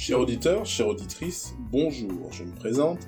Chers 0.00 0.18
auditeurs, 0.18 0.64
chères 0.64 0.88
auditrices, 0.88 1.54
bonjour, 1.58 2.32
je 2.32 2.42
me 2.42 2.54
présente, 2.54 3.06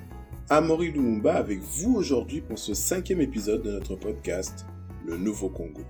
Amaury 0.51 0.91
Lumumba 0.91 1.33
avec 1.33 1.59
vous 1.59 1.95
aujourd'hui 1.95 2.41
pour 2.41 2.59
ce 2.59 2.75
cinquième 2.75 3.19
épisode 3.19 3.63
de 3.63 3.71
notre 3.71 3.95
podcast, 3.95 4.67
Le 5.03 5.17
Nouveau 5.17 5.49
Congo. 5.49 5.81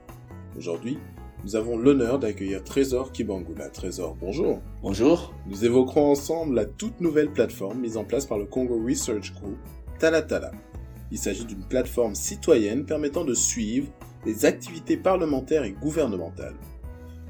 Aujourd'hui, 0.55 0.97
nous 1.43 1.57
avons 1.57 1.75
l'honneur 1.75 2.19
d'accueillir 2.19 2.63
Trésor 2.63 3.11
Kibangula. 3.11 3.67
Trésor, 3.67 4.15
bonjour. 4.15 4.61
Bonjour. 4.81 5.33
Nous 5.45 5.65
évoquerons 5.65 6.09
ensemble 6.09 6.55
la 6.55 6.65
toute 6.65 7.01
nouvelle 7.01 7.33
plateforme 7.33 7.81
mise 7.81 7.97
en 7.97 8.05
place 8.05 8.25
par 8.25 8.37
le 8.37 8.45
Congo 8.45 8.81
Research 8.81 9.33
Group, 9.33 9.57
Talatala. 9.99 10.51
Il 11.11 11.17
s'agit 11.17 11.43
d'une 11.43 11.67
plateforme 11.67 12.15
citoyenne 12.15 12.85
permettant 12.85 13.25
de 13.25 13.33
suivre 13.33 13.91
les 14.25 14.45
activités 14.45 14.95
parlementaires 14.95 15.65
et 15.65 15.73
gouvernementales 15.73 16.55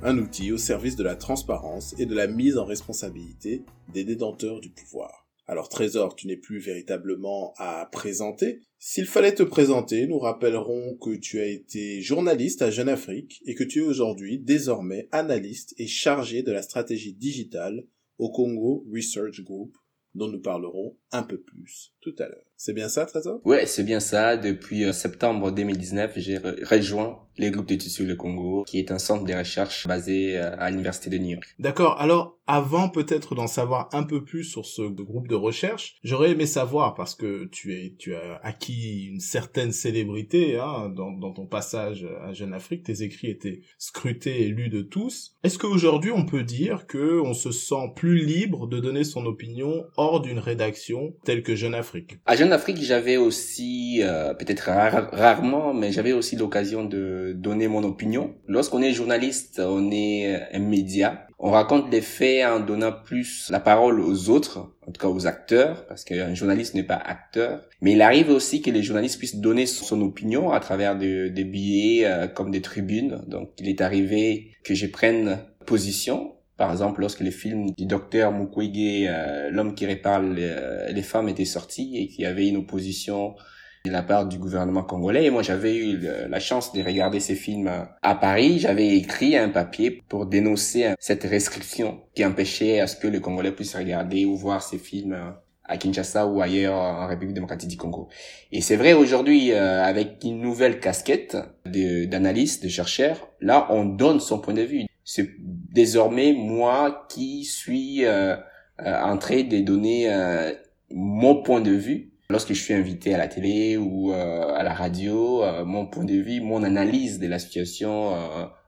un 0.05 0.17
outil 0.17 0.51
au 0.51 0.57
service 0.57 0.97
de 0.97 1.03
la 1.03 1.15
transparence 1.15 1.95
et 1.97 2.05
de 2.05 2.13
la 2.13 2.27
mise 2.27 2.57
en 2.57 2.65
responsabilité 2.65 3.63
des 3.93 4.03
détenteurs 4.03 4.59
du 4.59 4.69
pouvoir. 4.69 5.29
Alors 5.47 5.69
Trésor, 5.69 6.15
tu 6.15 6.27
n'es 6.27 6.35
plus 6.35 6.59
véritablement 6.59 7.53
à 7.57 7.87
présenter. 7.89 8.61
S'il 8.79 9.05
fallait 9.05 9.33
te 9.33 9.43
présenter, 9.43 10.05
nous 10.07 10.19
rappellerons 10.19 10.97
que 10.97 11.15
tu 11.15 11.39
as 11.39 11.47
été 11.47 12.01
journaliste 12.01 12.61
à 12.61 12.69
Jeune 12.69 12.89
Afrique 12.89 13.41
et 13.45 13.55
que 13.55 13.63
tu 13.63 13.79
es 13.79 13.85
aujourd'hui 13.85 14.39
désormais 14.39 15.07
analyste 15.11 15.73
et 15.77 15.87
chargé 15.87 16.43
de 16.43 16.51
la 16.51 16.61
stratégie 16.61 17.13
digitale 17.13 17.85
au 18.17 18.29
Congo 18.29 18.85
Research 18.93 19.41
Group, 19.41 19.77
dont 20.15 20.27
nous 20.27 20.41
parlerons 20.41 20.97
un 21.11 21.23
peu 21.23 21.39
plus 21.39 21.93
tout 22.01 22.15
à 22.19 22.27
l'heure. 22.27 22.52
C'est 22.65 22.71
bien 22.71 22.87
ça, 22.87 23.05
Trésor? 23.05 23.41
Ouais, 23.43 23.65
c'est 23.65 23.83
bien 23.83 23.99
ça. 23.99 24.37
Depuis 24.37 24.85
euh, 24.85 24.93
septembre 24.93 25.51
2019, 25.51 26.13
j'ai 26.15 26.37
rejoint 26.37 27.19
les 27.37 27.51
groupes 27.51 27.67
d'études 27.67 27.89
sur 27.89 28.05
le 28.05 28.15
Congo, 28.15 28.63
qui 28.63 28.79
est 28.79 28.89
un 28.91 28.99
centre 28.99 29.25
de 29.25 29.33
recherche 29.33 29.85
basé 29.85 30.37
euh, 30.37 30.55
à 30.57 30.69
l'Université 30.69 31.09
de 31.09 31.17
New 31.17 31.31
York. 31.31 31.55
D'accord. 31.59 31.99
Alors, 31.99 32.37
avant 32.45 32.89
peut-être 32.89 33.35
d'en 33.35 33.47
savoir 33.47 33.89
un 33.93 34.03
peu 34.03 34.23
plus 34.23 34.43
sur 34.43 34.65
ce 34.65 34.81
groupe 34.81 35.27
de 35.27 35.35
recherche, 35.35 35.95
j'aurais 36.03 36.31
aimé 36.31 36.45
savoir, 36.45 36.93
parce 36.93 37.15
que 37.15 37.45
tu, 37.45 37.73
es, 37.73 37.95
tu 37.97 38.15
as 38.15 38.39
acquis 38.43 39.05
une 39.05 39.19
certaine 39.19 39.71
célébrité 39.71 40.57
hein, 40.57 40.89
dans, 40.89 41.11
dans 41.11 41.31
ton 41.31 41.45
passage 41.45 42.05
à 42.21 42.33
Jeune 42.33 42.53
Afrique, 42.53 42.83
tes 42.83 43.01
écrits 43.01 43.29
étaient 43.29 43.61
scrutés 43.77 44.43
et 44.43 44.47
lus 44.47 44.69
de 44.69 44.81
tous. 44.81 45.35
Est-ce 45.43 45.57
qu'aujourd'hui 45.57 46.11
on 46.11 46.25
peut 46.25 46.43
dire 46.43 46.85
que 46.85 47.19
on 47.21 47.33
se 47.33 47.51
sent 47.51 47.93
plus 47.95 48.23
libre 48.23 48.67
de 48.67 48.79
donner 48.79 49.03
son 49.03 49.25
opinion 49.25 49.85
hors 49.95 50.21
d'une 50.21 50.39
rédaction 50.39 51.15
telle 51.23 51.43
que 51.43 51.55
Jeune 51.55 51.75
Afrique? 51.75 52.17
À 52.25 52.35
Jeune 52.35 52.51
Afrique, 52.53 52.77
j'avais 52.81 53.17
aussi, 53.17 53.99
euh, 54.01 54.33
peut-être 54.33 54.69
rarement, 55.11 55.73
mais 55.73 55.91
j'avais 55.91 56.13
aussi 56.13 56.35
l'occasion 56.35 56.85
de 56.85 57.33
donner 57.35 57.67
mon 57.67 57.83
opinion. 57.83 58.35
Lorsqu'on 58.47 58.81
est 58.81 58.93
journaliste, 58.93 59.61
on 59.63 59.91
est 59.91 60.41
un 60.53 60.59
média. 60.59 61.27
On 61.39 61.51
raconte 61.51 61.91
les 61.91 62.01
faits 62.01 62.45
en 62.45 62.59
donnant 62.59 62.93
plus 62.93 63.49
la 63.49 63.59
parole 63.59 63.99
aux 63.99 64.29
autres, 64.29 64.71
en 64.87 64.91
tout 64.91 65.01
cas 65.01 65.09
aux 65.09 65.27
acteurs, 65.27 65.85
parce 65.87 66.05
qu'un 66.05 66.33
journaliste 66.33 66.73
n'est 66.75 66.83
pas 66.83 66.95
acteur. 66.95 67.61
Mais 67.81 67.93
il 67.93 68.01
arrive 68.01 68.29
aussi 68.29 68.61
que 68.61 68.71
les 68.71 68.83
journalistes 68.83 69.17
puissent 69.17 69.35
donner 69.35 69.65
son 69.65 70.01
opinion 70.01 70.51
à 70.51 70.59
travers 70.59 70.97
des 70.97 71.43
billets 71.43 72.05
euh, 72.05 72.27
comme 72.27 72.51
des 72.51 72.61
tribunes. 72.61 73.21
Donc 73.27 73.49
il 73.59 73.67
est 73.67 73.81
arrivé 73.81 74.51
que 74.63 74.75
je 74.75 74.85
prenne 74.85 75.39
position 75.65 76.33
par 76.63 76.71
exemple, 76.71 77.01
lorsque 77.01 77.19
le 77.19 77.29
film 77.29 77.71
du 77.71 77.85
docteur 77.85 78.31
Mukwege, 78.31 79.05
euh, 79.09 79.49
l'homme 79.51 79.75
qui 79.75 79.85
répare 79.85 80.21
les, 80.21 81.01
femmes, 81.01 81.27
était 81.27 81.43
sorti 81.43 81.97
et 81.97 82.07
qu'il 82.07 82.23
y 82.23 82.25
avait 82.25 82.47
une 82.47 82.55
opposition 82.55 83.35
de 83.83 83.91
la 83.91 84.01
part 84.01 84.25
du 84.25 84.37
gouvernement 84.37 84.83
congolais. 84.83 85.25
Et 85.25 85.29
moi, 85.29 85.41
j'avais 85.41 85.75
eu 85.75 85.99
la 86.29 86.39
chance 86.39 86.71
de 86.71 86.81
regarder 86.81 87.19
ces 87.19 87.35
films 87.35 87.69
à 88.01 88.15
Paris. 88.15 88.59
J'avais 88.59 88.95
écrit 88.95 89.35
un 89.35 89.49
papier 89.49 90.01
pour 90.07 90.25
dénoncer 90.25 90.93
cette 90.99 91.23
restriction 91.23 91.99
qui 92.15 92.23
empêchait 92.25 92.79
à 92.79 92.87
ce 92.87 92.95
que 92.95 93.09
les 93.09 93.19
Congolais 93.19 93.51
puissent 93.51 93.75
regarder 93.75 94.23
ou 94.23 94.37
voir 94.37 94.63
ces 94.63 94.77
films 94.77 95.17
à 95.65 95.75
Kinshasa 95.75 96.27
ou 96.27 96.41
ailleurs 96.41 96.75
en 96.75 97.07
République 97.07 97.35
démocratique 97.35 97.71
du 97.71 97.77
Congo. 97.77 98.07
Et 98.53 98.61
c'est 98.61 98.77
vrai 98.77 98.93
aujourd'hui, 98.93 99.51
euh, 99.51 99.83
avec 99.83 100.23
une 100.23 100.39
nouvelle 100.39 100.79
casquette 100.79 101.35
d'analyste, 101.65 102.63
de, 102.63 102.67
de 102.67 102.71
chercheur, 102.71 103.27
là, 103.41 103.67
on 103.69 103.83
donne 103.83 104.21
son 104.21 104.39
point 104.39 104.53
de 104.53 104.61
vue. 104.61 104.85
C'est 105.03 105.29
désormais 105.39 106.33
moi 106.33 107.05
qui 107.09 107.43
suis 107.43 108.05
euh, 108.05 108.35
euh 108.79 109.01
en 109.03 109.17
train 109.17 109.43
de 109.43 109.59
donner 109.59 110.11
euh, 110.11 110.53
mon 110.89 111.41
point 111.43 111.61
de 111.61 111.71
vue 111.71 112.13
lorsque 112.29 112.53
je 112.53 112.61
suis 112.61 112.73
invité 112.73 113.13
à 113.13 113.17
la 113.17 113.27
télé 113.27 113.77
ou 113.77 114.11
euh, 114.11 114.53
à 114.53 114.63
la 114.63 114.73
radio, 114.73 115.43
euh, 115.43 115.65
mon 115.65 115.85
point 115.85 116.05
de 116.05 116.15
vue, 116.15 116.41
mon 116.41 116.63
analyse 116.63 117.19
de 117.19 117.27
la 117.27 117.39
situation 117.39 118.15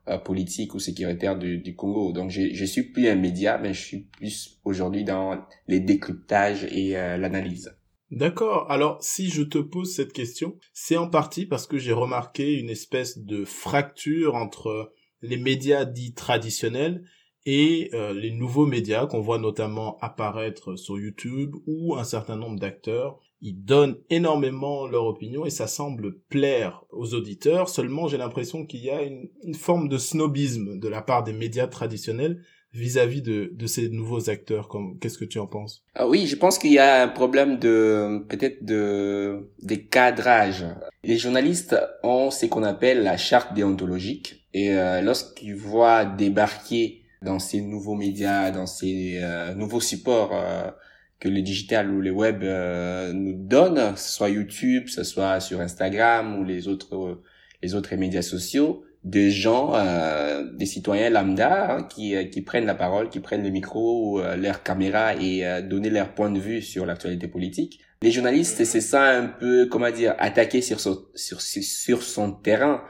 euh, 0.07 0.17
politique 0.19 0.75
ou 0.75 0.79
sécuritaire 0.79 1.37
du, 1.37 1.57
du 1.57 1.75
Congo. 1.75 2.11
Donc 2.11 2.29
je, 2.29 2.53
je 2.53 2.65
suis 2.65 2.83
plus 2.83 3.07
un 3.07 3.15
média, 3.15 3.57
mais 3.57 3.73
je 3.73 3.81
suis 3.81 4.01
plus 4.17 4.59
aujourd'hui 4.63 5.03
dans 5.03 5.45
les 5.67 5.79
décryptages 5.79 6.65
et 6.65 6.91
l'analyse. 6.91 7.75
D'accord. 8.11 8.69
Alors, 8.69 8.99
si 9.01 9.29
je 9.29 9.41
te 9.41 9.57
pose 9.57 9.95
cette 9.95 10.13
question, 10.13 10.59
c'est 10.73 10.95
en 10.95 11.09
partie 11.09 11.47
parce 11.47 11.65
que 11.65 11.79
j'ai 11.79 11.91
remarqué 11.91 12.53
une 12.53 12.69
espèce 12.69 13.17
de 13.17 13.45
fracture 13.45 14.35
entre 14.35 14.93
les 15.27 15.37
médias 15.37 15.85
dits 15.85 16.13
traditionnels 16.13 17.03
et 17.45 17.91
les 18.15 18.31
nouveaux 18.31 18.65
médias 18.65 19.05
qu'on 19.05 19.21
voit 19.21 19.37
notamment 19.37 19.99
apparaître 20.01 20.77
sur 20.77 20.97
YouTube 20.97 21.55
où 21.67 21.95
un 21.95 22.03
certain 22.03 22.37
nombre 22.37 22.59
d'acteurs 22.59 23.19
ils 23.41 23.63
donnent 23.63 23.97
énormément 24.09 24.87
leur 24.87 25.05
opinion 25.05 25.45
et 25.45 25.51
ça 25.51 25.67
semble 25.67 26.17
plaire 26.29 26.83
aux 26.91 27.13
auditeurs. 27.13 27.69
Seulement, 27.69 28.07
j'ai 28.07 28.17
l'impression 28.17 28.65
qu'il 28.65 28.83
y 28.83 28.89
a 28.89 29.03
une, 29.03 29.29
forme 29.53 29.87
de 29.87 29.99
snobisme 29.99 30.79
de 30.79 30.87
la 30.87 31.01
part 31.01 31.23
des 31.23 31.33
médias 31.33 31.67
traditionnels 31.67 32.41
vis-à-vis 32.73 33.21
de, 33.21 33.51
de 33.53 33.67
ces 33.67 33.89
nouveaux 33.89 34.31
acteurs. 34.31 34.69
Qu'est-ce 34.99 35.19
que 35.19 35.25
tu 35.25 35.37
en 35.37 35.45
penses? 35.45 35.83
Ah 35.93 36.07
Oui, 36.07 36.25
je 36.25 36.35
pense 36.35 36.57
qu'il 36.57 36.73
y 36.73 36.79
a 36.79 37.03
un 37.03 37.07
problème 37.07 37.59
de 37.59 38.25
peut-être 38.27 38.65
de 38.65 39.51
des 39.61 39.85
cadrages. 39.85 40.65
Les 41.03 41.17
journalistes 41.17 41.75
ont 42.03 42.31
ce 42.31 42.47
qu'on 42.47 42.63
appelle 42.63 43.03
la 43.03 43.15
charte 43.15 43.53
déontologique 43.53 44.44
et 44.55 44.73
euh, 44.73 45.01
lorsqu'ils 45.01 45.55
voient 45.55 46.05
débarquer 46.05 47.03
dans 47.21 47.39
ces 47.39 47.61
nouveaux 47.61 47.95
médias, 47.95 48.51
dans 48.51 48.65
ces 48.65 49.19
euh, 49.21 49.53
nouveaux 49.53 49.81
supports 49.81 50.31
euh, 50.33 50.71
que 51.19 51.27
le 51.27 51.41
digital 51.41 51.91
ou 51.91 51.99
le 51.99 52.11
web 52.11 52.41
euh, 52.43 53.11
nous 53.13 53.33
donne, 53.33 53.93
que 53.93 53.99
ce 53.99 54.11
soit 54.13 54.29
YouTube, 54.29 54.85
que 54.85 54.91
ce 54.91 55.03
soit 55.03 55.39
sur 55.41 55.59
Instagram 55.59 56.39
ou 56.39 56.43
les 56.43 56.67
autres 56.67 57.21
les 57.61 57.73
autres 57.73 57.95
médias 57.95 58.21
sociaux, 58.21 58.85
des 59.03 59.29
gens, 59.29 59.73
euh, 59.75 60.43
des 60.53 60.65
citoyens 60.65 61.09
lambda 61.09 61.75
hein, 61.75 61.83
qui, 61.83 62.15
euh, 62.15 62.23
qui 62.25 62.41
prennent 62.41 62.65
la 62.65 62.75
parole, 62.75 63.09
qui 63.09 63.19
prennent 63.19 63.43
le 63.43 63.49
micro 63.49 64.19
euh, 64.19 64.35
leur 64.35 64.63
caméra 64.63 65.15
et 65.15 65.45
euh, 65.45 65.61
donner 65.61 65.89
leur 65.89 66.13
point 66.13 66.31
de 66.31 66.39
vue 66.39 66.61
sur 66.61 66.85
l'actualité 66.85 67.27
politique. 67.27 67.81
Les 68.01 68.11
journalistes, 68.11 68.63
c'est 68.65 68.81
ça 68.81 69.03
un 69.09 69.27
peu, 69.27 69.67
comment 69.67 69.91
dire, 69.91 70.15
attaquer 70.17 70.61
sur 70.61 70.79
son, 70.79 71.05
sur, 71.13 71.41
sur 71.41 72.03
son 72.03 72.31
terrain. 72.31 72.83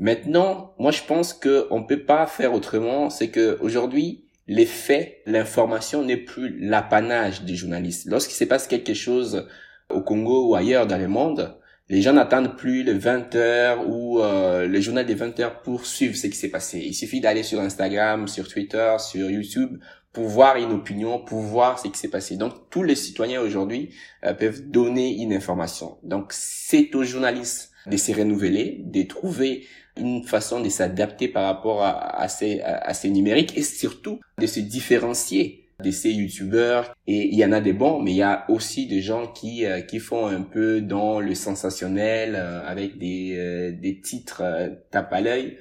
Maintenant, 0.00 0.72
moi 0.78 0.92
je 0.92 1.02
pense 1.02 1.34
que 1.34 1.66
on 1.70 1.84
peut 1.84 2.04
pas 2.04 2.26
faire 2.26 2.54
autrement. 2.54 3.10
C'est 3.10 3.28
que 3.28 3.58
aujourd'hui, 3.60 4.24
les 4.48 4.64
faits, 4.64 5.18
l'information 5.26 6.02
n'est 6.02 6.16
plus 6.16 6.58
l'apanage 6.58 7.42
des 7.42 7.54
journalistes. 7.54 8.08
Lorsqu'il 8.08 8.34
se 8.34 8.44
passe 8.44 8.66
quelque 8.66 8.94
chose 8.94 9.46
au 9.90 10.00
Congo 10.00 10.48
ou 10.48 10.54
ailleurs 10.54 10.86
dans 10.86 10.96
le 10.96 11.06
monde, 11.06 11.54
les 11.90 12.00
gens 12.00 12.14
n'attendent 12.14 12.56
plus 12.56 12.82
les 12.82 12.94
20 12.94 13.34
heures 13.34 13.86
ou 13.86 14.20
euh, 14.20 14.66
le 14.66 14.80
journal 14.80 15.04
des 15.04 15.14
20 15.14 15.38
heures 15.40 15.60
pour 15.60 15.84
suivre 15.84 16.16
ce 16.16 16.28
qui 16.28 16.36
s'est 16.36 16.48
passé. 16.48 16.78
Il 16.78 16.94
suffit 16.94 17.20
d'aller 17.20 17.42
sur 17.42 17.60
Instagram, 17.60 18.26
sur 18.26 18.48
Twitter, 18.48 18.96
sur 18.98 19.30
YouTube 19.30 19.78
pour 20.14 20.28
voir 20.28 20.56
une 20.56 20.72
opinion, 20.72 21.18
pour 21.18 21.40
voir 21.40 21.78
ce 21.78 21.88
qui 21.88 21.98
s'est 21.98 22.08
passé. 22.08 22.38
Donc 22.38 22.70
tous 22.70 22.82
les 22.82 22.94
citoyens 22.94 23.42
aujourd'hui 23.42 23.94
euh, 24.24 24.32
peuvent 24.32 24.62
donner 24.62 25.20
une 25.20 25.34
information. 25.34 25.98
Donc 26.02 26.28
c'est 26.30 26.94
aux 26.94 27.04
journalistes 27.04 27.69
de 27.86 27.96
se 27.96 28.12
renouveler, 28.12 28.80
de 28.84 29.02
trouver 29.02 29.66
une 29.96 30.22
façon 30.22 30.60
de 30.60 30.68
s'adapter 30.68 31.28
par 31.28 31.44
rapport 31.44 31.82
à, 31.82 32.20
à, 32.20 32.28
ces, 32.28 32.60
à, 32.60 32.94
ces 32.94 33.10
numériques 33.10 33.56
et 33.56 33.62
surtout 33.62 34.20
de 34.38 34.46
se 34.46 34.60
différencier 34.60 35.68
de 35.82 35.90
ces 35.90 36.10
youtubeurs. 36.10 36.94
Et 37.06 37.28
il 37.28 37.38
y 37.38 37.44
en 37.44 37.52
a 37.52 37.60
des 37.60 37.72
bons 37.72 38.00
mais 38.00 38.12
il 38.12 38.16
y 38.18 38.22
a 38.22 38.44
aussi 38.48 38.86
des 38.86 39.00
gens 39.00 39.26
qui 39.28 39.64
euh, 39.64 39.80
qui 39.80 39.98
font 39.98 40.26
un 40.26 40.42
peu 40.42 40.80
dans 40.80 41.20
le 41.20 41.34
sensationnel 41.34 42.34
euh, 42.36 42.62
avec 42.66 42.98
des 42.98 43.34
euh, 43.36 43.72
des 43.72 44.00
titres 44.00 44.42
tape 44.90 45.12
à 45.12 45.20
l'œil 45.20 45.58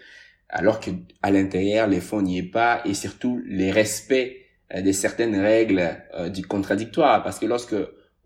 alors 0.49 0.79
que 0.79 0.91
à 1.21 1.31
l'intérieur 1.31 1.87
les 1.87 2.01
fonds 2.01 2.21
n'y 2.21 2.39
est 2.39 2.43
pas 2.51 2.81
et 2.85 2.93
surtout 2.93 3.41
les 3.45 3.71
respects 3.71 4.35
de 4.75 4.91
certaines 4.91 5.35
règles 5.35 5.97
du 6.31 6.45
contradictoire. 6.45 7.23
Parce 7.23 7.39
que 7.39 7.47
lorsque 7.47 7.75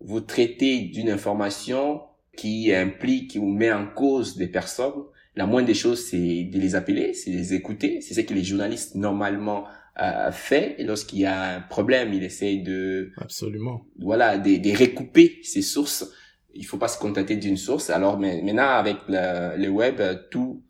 vous 0.00 0.20
traitez 0.20 0.80
d'une 0.80 1.08
information 1.08 2.02
qui 2.36 2.72
implique 2.74 3.36
ou 3.40 3.46
met 3.46 3.72
en 3.72 3.86
cause 3.86 4.36
des 4.36 4.48
personnes 4.48 5.04
la 5.36 5.46
moindre 5.46 5.66
des 5.66 5.74
choses, 5.74 6.06
c'est 6.06 6.44
de 6.44 6.58
les 6.58 6.74
appeler, 6.76 7.12
c'est 7.12 7.30
de 7.30 7.36
les 7.36 7.54
écouter. 7.54 8.00
C'est 8.00 8.14
ce 8.14 8.20
que 8.20 8.34
les 8.34 8.44
journalistes 8.44 8.94
normalement 8.94 9.64
euh, 10.00 10.30
fait. 10.30 10.76
Et 10.78 10.84
lorsqu'il 10.84 11.20
y 11.20 11.26
a 11.26 11.56
un 11.56 11.60
problème, 11.60 12.12
il 12.12 12.22
essaye 12.22 12.62
de 12.62 13.10
absolument 13.16 13.84
voilà 13.98 14.38
de, 14.38 14.56
de 14.56 14.78
recouper 14.78 15.40
ses 15.42 15.62
sources. 15.62 16.08
Il 16.54 16.64
faut 16.64 16.78
pas 16.78 16.88
se 16.88 16.98
contenter 16.98 17.36
d'une 17.36 17.56
source. 17.56 17.90
Alors 17.90 18.18
maintenant 18.18 18.68
avec 18.68 18.96
le, 19.08 19.56
le 19.60 19.68
web, 19.68 20.00
tout 20.30 20.62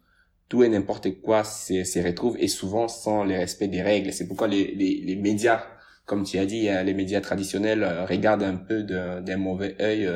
tout 0.48 0.62
et 0.62 0.68
n'importe 0.68 1.20
quoi 1.20 1.42
se, 1.42 1.84
se 1.84 1.98
retrouve 1.98 2.36
et 2.38 2.48
souvent 2.48 2.86
sans 2.88 3.24
le 3.24 3.34
respect 3.34 3.68
des 3.68 3.82
règles. 3.82 4.12
C'est 4.12 4.26
pourquoi 4.26 4.48
les, 4.48 4.74
les, 4.74 5.02
les 5.04 5.16
médias 5.16 5.62
comme 6.06 6.22
tu 6.24 6.36
as 6.36 6.44
dit, 6.44 6.68
les 6.84 6.92
médias 6.92 7.22
traditionnels 7.22 7.82
regardent 8.06 8.42
un 8.42 8.56
peu 8.56 8.82
d'un 8.82 9.36
mauvais 9.38 9.74
œil 9.80 10.06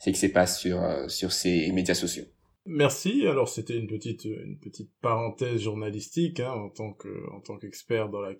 ce 0.00 0.10
qui 0.10 0.16
se 0.16 0.26
passe 0.26 0.60
sur 0.60 0.80
sur 1.08 1.32
ces 1.32 1.70
médias 1.72 1.94
sociaux. 1.94 2.24
Merci. 2.66 3.26
Alors 3.26 3.48
c'était 3.48 3.76
une 3.76 3.86
petite 3.86 4.24
une 4.24 4.58
petite 4.58 4.90
parenthèse 5.00 5.60
journalistique 5.60 6.40
hein, 6.40 6.52
en 6.52 6.68
tant 6.68 6.92
que 6.92 7.08
en 7.32 7.40
tant 7.40 7.56
qu'expert 7.58 8.08
dans 8.08 8.20
la 8.20 8.34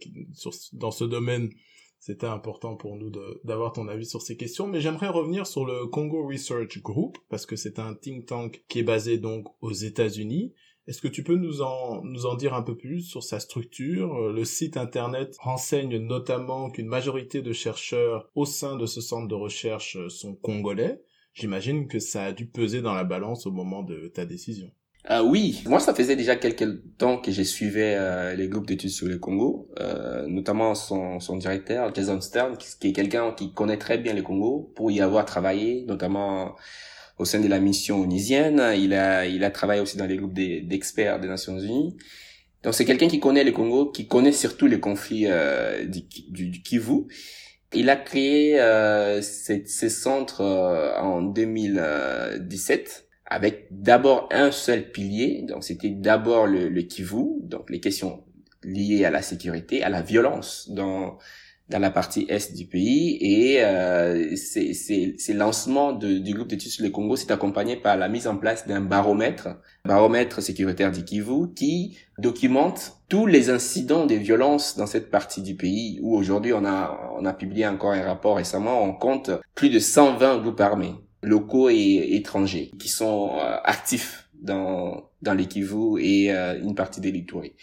dans 0.72 0.90
ce 0.90 1.04
domaine. 1.04 1.50
C'était 2.02 2.26
important 2.26 2.76
pour 2.76 2.96
nous 2.96 3.12
d'avoir 3.44 3.72
ton 3.72 3.86
avis 3.86 4.06
sur 4.06 4.22
ces 4.22 4.38
questions, 4.38 4.66
mais 4.66 4.80
j'aimerais 4.80 5.08
revenir 5.08 5.46
sur 5.46 5.66
le 5.66 5.86
Congo 5.86 6.26
Research 6.26 6.80
Group 6.80 7.18
parce 7.28 7.44
que 7.44 7.56
c'est 7.56 7.78
un 7.78 7.92
think 7.94 8.24
tank 8.24 8.64
qui 8.68 8.78
est 8.78 8.84
basé 8.84 9.18
donc 9.18 9.48
aux 9.60 9.72
États-Unis. 9.72 10.54
Est-ce 10.86 11.02
que 11.02 11.08
tu 11.08 11.22
peux 11.22 11.36
nous 11.36 11.60
en 11.60 12.02
nous 12.02 12.24
en 12.24 12.36
dire 12.36 12.54
un 12.54 12.62
peu 12.62 12.74
plus 12.74 13.02
sur 13.02 13.22
sa 13.22 13.38
structure? 13.38 14.32
Le 14.32 14.44
site 14.46 14.78
internet 14.78 15.36
renseigne 15.40 15.98
notamment 15.98 16.70
qu'une 16.70 16.88
majorité 16.88 17.42
de 17.42 17.52
chercheurs 17.52 18.30
au 18.34 18.46
sein 18.46 18.76
de 18.76 18.86
ce 18.86 19.02
centre 19.02 19.28
de 19.28 19.34
recherche 19.34 19.98
sont 20.08 20.34
congolais 20.34 21.02
J'imagine 21.32 21.86
que 21.88 21.98
ça 21.98 22.24
a 22.24 22.32
dû 22.32 22.46
peser 22.46 22.82
dans 22.82 22.94
la 22.94 23.04
balance 23.04 23.46
au 23.46 23.52
moment 23.52 23.82
de 23.82 24.08
ta 24.08 24.24
décision. 24.24 24.70
Euh, 25.08 25.22
oui, 25.22 25.62
moi 25.66 25.80
ça 25.80 25.94
faisait 25.94 26.14
déjà 26.14 26.36
quelques 26.36 26.96
temps 26.98 27.16
que 27.18 27.32
j'ai 27.32 27.44
suivais 27.44 27.94
euh, 27.96 28.34
les 28.34 28.48
groupes 28.48 28.66
d'études 28.66 28.90
sur 28.90 29.06
le 29.06 29.18
Congo, 29.18 29.70
euh, 29.80 30.26
notamment 30.26 30.74
son, 30.74 31.20
son 31.20 31.38
directeur 31.38 31.94
Jason 31.94 32.20
Stern, 32.20 32.58
qui, 32.58 32.88
est 32.88 32.92
quelqu'un 32.92 33.32
qui 33.32 33.54
connaît 33.54 33.78
très 33.78 33.96
bien 33.96 34.12
le 34.12 34.20
Congo 34.20 34.70
pour 34.76 34.90
y 34.90 35.00
avoir 35.00 35.24
travaillé, 35.24 35.86
notamment 35.86 36.54
au 37.16 37.24
sein 37.24 37.40
de 37.40 37.48
la 37.48 37.60
mission 37.60 38.02
onisienne. 38.02 38.62
Il 38.76 38.92
a 38.92 39.24
il 39.24 39.42
a 39.42 39.50
travaillé 39.50 39.80
aussi 39.80 39.96
dans 39.96 40.06
les 40.06 40.16
groupes 40.16 40.34
d'experts 40.34 41.18
des 41.18 41.28
Nations 41.28 41.58
Unies. 41.58 41.96
Donc 42.62 42.74
c'est 42.74 42.84
quelqu'un 42.84 43.08
qui 43.08 43.20
connaît 43.20 43.44
le 43.44 43.52
Congo, 43.52 43.86
qui 43.86 44.06
connaît 44.06 44.32
surtout 44.32 44.66
les 44.66 44.80
conflits 44.80 45.24
euh, 45.26 45.86
du, 45.86 46.02
du, 46.28 46.48
du 46.48 46.62
Kivu 46.62 47.06
il 47.72 47.88
a 47.90 47.96
créé 47.96 48.60
euh, 48.60 49.22
ces, 49.22 49.64
centres 49.88 50.40
euh, 50.40 50.96
en 50.98 51.22
2017 51.22 53.06
avec 53.26 53.68
d'abord 53.70 54.28
un 54.32 54.50
seul 54.50 54.90
pilier. 54.90 55.44
Donc 55.46 55.62
c'était 55.62 55.90
d'abord 55.90 56.46
le, 56.46 56.68
le 56.68 56.82
Kivu, 56.82 57.40
donc 57.42 57.70
les 57.70 57.80
questions 57.80 58.24
liées 58.62 59.04
à 59.04 59.10
la 59.10 59.22
sécurité, 59.22 59.82
à 59.82 59.88
la 59.88 60.02
violence 60.02 60.68
dans 60.70 61.18
dans 61.70 61.78
la 61.78 61.90
partie 61.90 62.26
est 62.28 62.54
du 62.54 62.66
pays 62.66 63.16
et 63.20 63.62
euh, 63.62 64.34
ces, 64.36 65.32
lancements 65.32 65.92
de, 65.92 66.18
du 66.18 66.34
groupe 66.34 66.48
d'études 66.48 66.72
sur 66.72 66.84
le 66.84 66.90
Congo 66.90 67.14
s'est 67.14 67.30
accompagné 67.30 67.76
par 67.76 67.96
la 67.96 68.08
mise 68.08 68.26
en 68.26 68.36
place 68.36 68.66
d'un 68.66 68.80
baromètre, 68.80 69.48
baromètre 69.84 70.42
sécuritaire 70.42 70.90
du 70.90 71.04
Kivu, 71.04 71.54
qui 71.54 71.96
documente 72.18 72.96
tous 73.08 73.26
les 73.26 73.50
incidents 73.50 74.04
de 74.04 74.16
violence 74.16 74.76
dans 74.76 74.86
cette 74.86 75.10
partie 75.10 75.42
du 75.42 75.54
pays 75.54 76.00
où 76.02 76.16
aujourd'hui 76.16 76.52
on 76.52 76.64
a 76.64 77.12
on 77.16 77.24
a 77.24 77.32
publié 77.32 77.66
encore 77.66 77.92
un 77.92 78.02
rapport 78.02 78.36
récemment, 78.36 78.82
on 78.82 78.92
compte 78.92 79.30
plus 79.54 79.70
de 79.70 79.78
120 79.78 80.38
groupes 80.38 80.60
armés 80.60 80.94
locaux 81.22 81.70
et 81.70 82.16
étrangers 82.16 82.72
qui 82.80 82.88
sont 82.88 83.30
euh, 83.34 83.56
actifs 83.64 84.28
dans 84.42 85.08
dans 85.22 85.34
les 85.34 85.46
Kivu 85.46 86.00
et 86.00 86.32
euh, 86.32 86.60
une 86.60 86.74
partie 86.74 87.00
des 87.00 87.12
Litouries. 87.12 87.54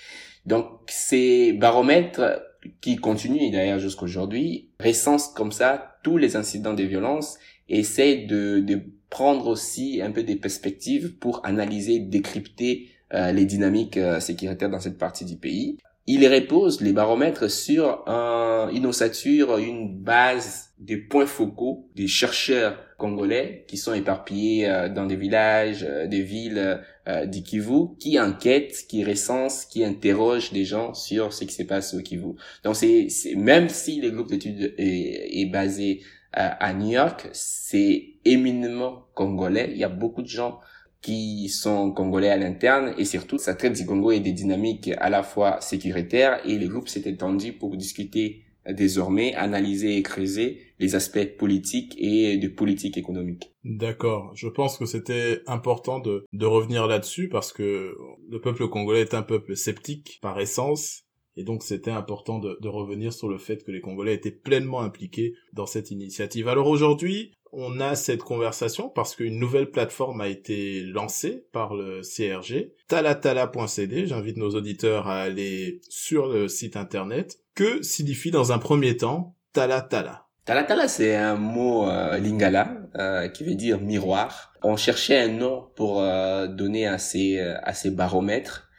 Donc 0.45 0.67
ces 0.87 1.51
baromètres 1.51 2.41
qui 2.81 2.95
continue 2.97 3.49
d'ailleurs 3.51 3.79
jusqu'aujourd'hui, 3.79 4.69
recense 4.83 5.29
comme 5.29 5.51
ça 5.51 5.97
tous 6.03 6.17
les 6.17 6.35
incidents 6.35 6.73
de 6.73 6.83
violence 6.83 7.37
et 7.69 7.79
essaie 7.79 8.17
de, 8.17 8.59
de 8.59 8.81
prendre 9.09 9.47
aussi 9.47 10.01
un 10.01 10.11
peu 10.11 10.23
des 10.23 10.35
perspectives 10.35 11.15
pour 11.15 11.45
analyser, 11.45 11.99
décrypter 11.99 12.89
euh, 13.13 13.31
les 13.31 13.45
dynamiques 13.45 13.97
euh, 13.97 14.19
sécuritaires 14.19 14.69
dans 14.69 14.79
cette 14.79 14.97
partie 14.97 15.25
du 15.25 15.37
pays. 15.37 15.77
Il 16.07 16.25
repose 16.27 16.81
les 16.81 16.93
baromètres 16.93 17.49
sur 17.49 18.03
un, 18.07 18.69
une 18.73 18.85
ossature, 18.85 19.57
une 19.57 19.97
base 19.97 20.69
des 20.79 20.97
points 20.97 21.25
focaux 21.25 21.89
des 21.95 22.07
chercheurs 22.07 22.77
congolais 22.97 23.65
qui 23.67 23.77
sont 23.77 23.93
éparpillés 23.93 24.69
euh, 24.69 24.89
dans 24.89 25.05
des 25.05 25.15
villages, 25.15 25.87
des 26.07 26.21
villes 26.21 26.81
euh, 27.07 27.25
du 27.25 27.43
Kivu, 27.43 27.95
qui 27.99 28.19
enquêtent, 28.19 28.85
qui 28.87 29.03
recensent, 29.03 29.65
qui 29.65 29.83
interrogent 29.83 30.51
des 30.51 30.65
gens 30.65 30.93
sur 30.93 31.33
ce 31.33 31.45
qui 31.45 31.53
se 31.53 31.63
passe 31.63 31.93
au 31.93 32.01
Kivu. 32.01 32.33
Donc 32.63 32.75
c'est 32.75 33.07
même 33.35 33.69
si 33.69 34.01
le 34.01 34.11
groupe 34.11 34.29
d'études 34.29 34.73
est, 34.77 35.41
est, 35.41 35.45
basé 35.45 36.01
à 36.33 36.71
New 36.73 36.91
York, 36.91 37.29
c'est 37.31 38.09
éminemment 38.23 39.05
congolais. 39.15 39.69
Il 39.71 39.77
y 39.77 39.83
a 39.83 39.89
beaucoup 39.89 40.21
de 40.21 40.27
gens 40.27 40.59
qui 41.01 41.49
sont 41.49 41.91
congolais 41.91 42.29
à 42.29 42.37
l'interne 42.37 42.93
et 42.97 43.05
surtout 43.05 43.37
ça 43.37 43.55
traite 43.55 43.73
du 43.73 43.85
Congo 43.85 44.11
et 44.11 44.19
des 44.19 44.33
dynamiques 44.33 44.91
à 44.97 45.09
la 45.09 45.23
fois 45.23 45.61
sécuritaires 45.61 46.41
et 46.45 46.57
le 46.57 46.67
groupe 46.67 46.89
s'est 46.89 47.09
étendu 47.09 47.53
pour 47.53 47.77
discuter 47.77 48.46
désormais 48.73 49.33
analyser 49.35 49.97
et 49.97 50.03
creuser 50.03 50.59
les 50.79 50.95
aspects 50.95 51.37
politiques 51.37 51.95
et 51.97 52.37
de 52.37 52.47
politique 52.47 52.97
économique. 52.97 53.51
D'accord. 53.63 54.31
Je 54.35 54.47
pense 54.47 54.77
que 54.77 54.85
c'était 54.85 55.41
important 55.47 55.99
de, 55.99 56.25
de 56.33 56.45
revenir 56.45 56.87
là-dessus 56.87 57.29
parce 57.29 57.51
que 57.53 57.95
le 58.29 58.41
peuple 58.41 58.67
congolais 58.67 59.01
est 59.01 59.13
un 59.13 59.23
peuple 59.23 59.55
sceptique 59.55 60.19
par 60.21 60.39
essence 60.39 61.03
et 61.37 61.43
donc 61.43 61.61
c'était 61.63 61.91
important 61.91 62.39
de, 62.39 62.57
de, 62.59 62.67
revenir 62.67 63.13
sur 63.13 63.29
le 63.29 63.37
fait 63.37 63.63
que 63.63 63.71
les 63.71 63.79
Congolais 63.79 64.15
étaient 64.15 64.31
pleinement 64.31 64.81
impliqués 64.81 65.35
dans 65.53 65.67
cette 65.67 65.91
initiative. 65.91 66.47
Alors 66.47 66.67
aujourd'hui, 66.67 67.31
on 67.51 67.79
a 67.79 67.95
cette 67.95 68.23
conversation 68.23 68.89
parce 68.89 69.15
qu'une 69.15 69.39
nouvelle 69.39 69.69
plateforme 69.69 70.19
a 70.19 70.27
été 70.27 70.81
lancée 70.81 71.45
par 71.51 71.75
le 71.75 72.01
CRG, 72.01 72.73
talatala.cd. 72.87 74.07
J'invite 74.07 74.37
nos 74.37 74.55
auditeurs 74.55 75.07
à 75.07 75.21
aller 75.21 75.79
sur 75.87 76.27
le 76.27 76.47
site 76.47 76.75
internet. 76.75 77.39
Que 77.57 77.81
signifie 77.81 78.29
dans 78.29 78.51
un 78.51 78.59
premier 78.59 78.97
temps 78.97 79.33
talatala 79.51 80.27
Talatala, 80.45 80.87
c'est 80.87 81.15
un 81.15 81.33
mot 81.33 81.89
euh, 81.89 82.19
lingala 82.19 82.77
euh, 82.99 83.29
qui 83.29 83.43
veut 83.43 83.55
dire 83.55 83.81
miroir. 83.81 84.53
On 84.61 84.75
cherchait 84.75 85.19
un 85.19 85.29
nom 85.29 85.67
pour 85.75 85.99
euh, 85.99 86.45
donner 86.45 86.85
à 86.85 86.99
ces, 86.99 87.39
à 87.39 87.73
ces 87.73 87.89
baromètres 87.89 88.69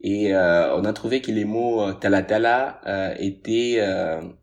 et 0.00 0.32
on 0.32 0.84
a 0.84 0.92
trouvé 0.92 1.20
que 1.20 1.32
les 1.32 1.44
mots 1.44 1.92
talatala 1.94 3.16
étaient 3.18 3.84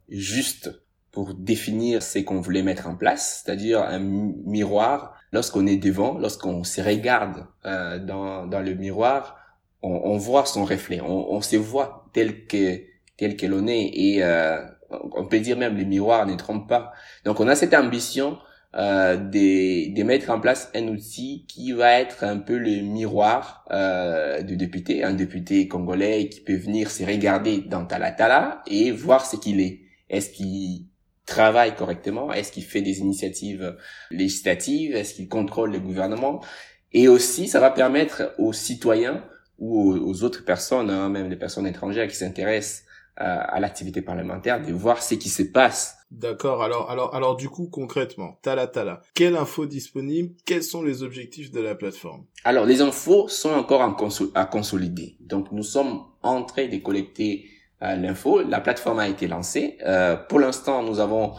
justes 0.09 0.83
pour 1.13 1.33
définir 1.33 2.03
ce 2.03 2.19
qu'on 2.19 2.41
voulait 2.41 2.63
mettre 2.63 2.87
en 2.87 2.95
place, 2.97 3.41
c'est-à-dire 3.45 3.81
un 3.81 3.99
miroir. 3.99 5.15
Lorsqu'on 5.31 5.65
est 5.65 5.77
devant, 5.77 6.17
lorsqu'on 6.17 6.65
se 6.65 6.81
regarde 6.81 7.47
euh, 7.65 7.99
dans, 7.99 8.47
dans 8.47 8.59
le 8.59 8.73
miroir, 8.73 9.37
on, 9.81 10.01
on 10.03 10.17
voit 10.17 10.45
son 10.45 10.65
reflet, 10.65 10.99
on, 10.99 11.31
on, 11.31 11.39
se 11.39 11.55
voit 11.55 12.09
tel 12.13 12.47
que 12.47 12.81
tel 13.17 13.35
que 13.35 13.45
l'on 13.45 13.67
est. 13.67 13.91
Et 13.93 14.23
euh, 14.23 14.57
on 14.89 15.25
peut 15.25 15.39
dire 15.39 15.57
même 15.57 15.77
le 15.77 15.83
miroir 15.83 16.25
ne 16.25 16.35
trompe 16.35 16.67
pas. 16.67 16.93
Donc 17.25 17.39
on 17.39 17.47
a 17.47 17.55
cette 17.55 17.73
ambition 17.73 18.37
euh, 18.75 19.17
de, 19.17 19.93
de 19.93 20.03
mettre 20.03 20.29
en 20.29 20.39
place 20.39 20.69
un 20.75 20.87
outil 20.87 21.45
qui 21.47 21.71
va 21.71 21.99
être 21.99 22.23
un 22.23 22.37
peu 22.37 22.57
le 22.57 22.81
miroir 22.81 23.65
euh, 23.71 24.41
du 24.41 24.57
député, 24.57 25.03
un 25.03 25.13
député 25.13 25.67
congolais 25.67 26.29
qui 26.29 26.41
peut 26.41 26.55
venir 26.55 26.91
se 26.91 27.03
regarder 27.03 27.59
dans 27.59 27.85
Talatala 27.85 28.61
et 28.67 28.91
voir 28.91 29.25
ce 29.25 29.35
qu'il 29.35 29.61
est. 29.61 29.81
Est-ce 30.09 30.29
qu'il 30.29 30.85
travaille 31.25 31.75
correctement? 31.75 32.31
Est-ce 32.31 32.51
qu'il 32.51 32.63
fait 32.63 32.81
des 32.81 32.99
initiatives 32.99 33.77
législatives? 34.11 34.95
Est-ce 34.95 35.15
qu'il 35.15 35.27
contrôle 35.27 35.71
le 35.71 35.79
gouvernement? 35.79 36.41
Et 36.93 37.07
aussi, 37.07 37.47
ça 37.47 37.59
va 37.59 37.71
permettre 37.71 38.33
aux 38.37 38.53
citoyens 38.53 39.23
ou 39.59 39.91
aux, 39.91 40.23
autres 40.23 40.45
personnes, 40.45 40.89
hein, 40.89 41.09
même 41.09 41.29
les 41.29 41.35
personnes 41.35 41.67
étrangères 41.67 42.07
qui 42.07 42.15
s'intéressent 42.15 42.83
à, 43.17 43.59
l'activité 43.59 44.01
parlementaire, 44.01 44.61
de 44.61 44.71
voir 44.71 45.01
ce 45.01 45.15
qui 45.15 45.29
se 45.29 45.43
passe. 45.43 45.97
D'accord. 46.11 46.63
Alors, 46.63 46.89
alors, 46.89 47.15
alors, 47.15 47.35
du 47.35 47.49
coup, 47.49 47.67
concrètement, 47.67 48.37
tala 48.41 48.67
tala, 48.67 49.01
quelle 49.13 49.35
info 49.35 49.65
disponible? 49.65 50.35
Quels 50.45 50.63
sont 50.63 50.83
les 50.83 51.03
objectifs 51.03 51.51
de 51.51 51.59
la 51.59 51.75
plateforme? 51.75 52.25
Alors, 52.43 52.65
les 52.65 52.81
infos 52.81 53.27
sont 53.27 53.49
encore 53.49 53.81
à 54.35 54.45
consolider. 54.45 55.17
Donc, 55.19 55.51
nous 55.51 55.63
sommes 55.63 56.03
en 56.21 56.43
train 56.43 56.67
de 56.67 56.77
collecter 56.77 57.49
euh, 57.83 57.95
l'info. 57.95 58.41
La 58.41 58.59
plateforme 58.59 58.99
a 58.99 59.07
été 59.07 59.27
lancée. 59.27 59.77
Euh, 59.85 60.15
pour 60.15 60.39
l'instant, 60.39 60.81
nous 60.81 60.99
avons 60.99 61.33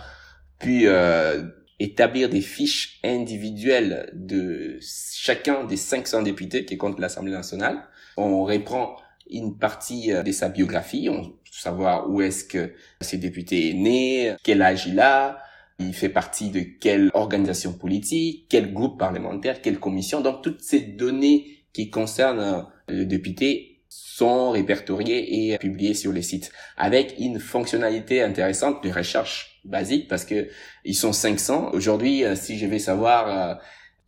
pu 0.61 0.83
euh, 0.87 1.43
établir 1.81 2.29
des 2.29 2.41
fiches 2.41 3.01
individuelles 3.05 4.11
de 4.15 4.79
chacun 4.81 5.65
des 5.65 5.77
500 5.77 6.23
députés 6.23 6.65
qui 6.65 6.77
comptent 6.77 7.01
l'Assemblée 7.01 7.33
nationale. 7.33 7.83
On 8.17 8.45
reprend 8.45 8.97
une 9.31 9.59
partie 9.59 10.11
de 10.11 10.33
sa 10.33 10.49
biographie, 10.49 11.09
on 11.11 11.35
savoir 11.53 12.11
où 12.11 12.21
est-ce 12.21 12.45
que 12.45 12.75
ces 13.01 13.19
députés 13.19 13.71
est 13.71 13.75
né, 13.75 14.37
quel 14.43 14.63
âge 14.63 14.87
il 14.87 15.01
a, 15.01 15.43
il 15.79 15.95
fait 15.95 16.09
partie 16.09 16.51
de 16.51 16.61
quelle 16.61 17.11
organisation 17.15 17.73
politique, 17.73 18.47
quel 18.49 18.73
groupe 18.73 18.99
parlementaire, 18.99 19.63
quelle 19.63 19.79
commission. 19.79 20.21
Donc 20.21 20.43
toutes 20.43 20.61
ces 20.61 20.81
données 20.81 21.65
qui 21.73 21.91
concernent 21.91 22.67
le 22.89 23.05
député 23.05 23.79
sont 23.89 24.51
répertoriés 24.51 25.53
et 25.53 25.59
publiés 25.59 25.95
sur 25.95 26.13
les 26.13 26.23
sites 26.23 26.51
avec 26.77 27.15
une 27.19 27.39
fonctionnalité 27.39 28.23
intéressante 28.23 28.83
de 28.85 28.91
recherche 28.91 29.61
basique 29.65 30.09
parce 30.09 30.25
que 30.25 30.49
ils 30.85 30.95
sont 30.95 31.13
500. 31.13 31.71
Aujourd'hui, 31.73 32.25
euh, 32.25 32.35
si 32.35 32.59
je 32.59 32.67
vais 32.67 32.79
savoir 32.79 33.29
euh, 33.29 33.55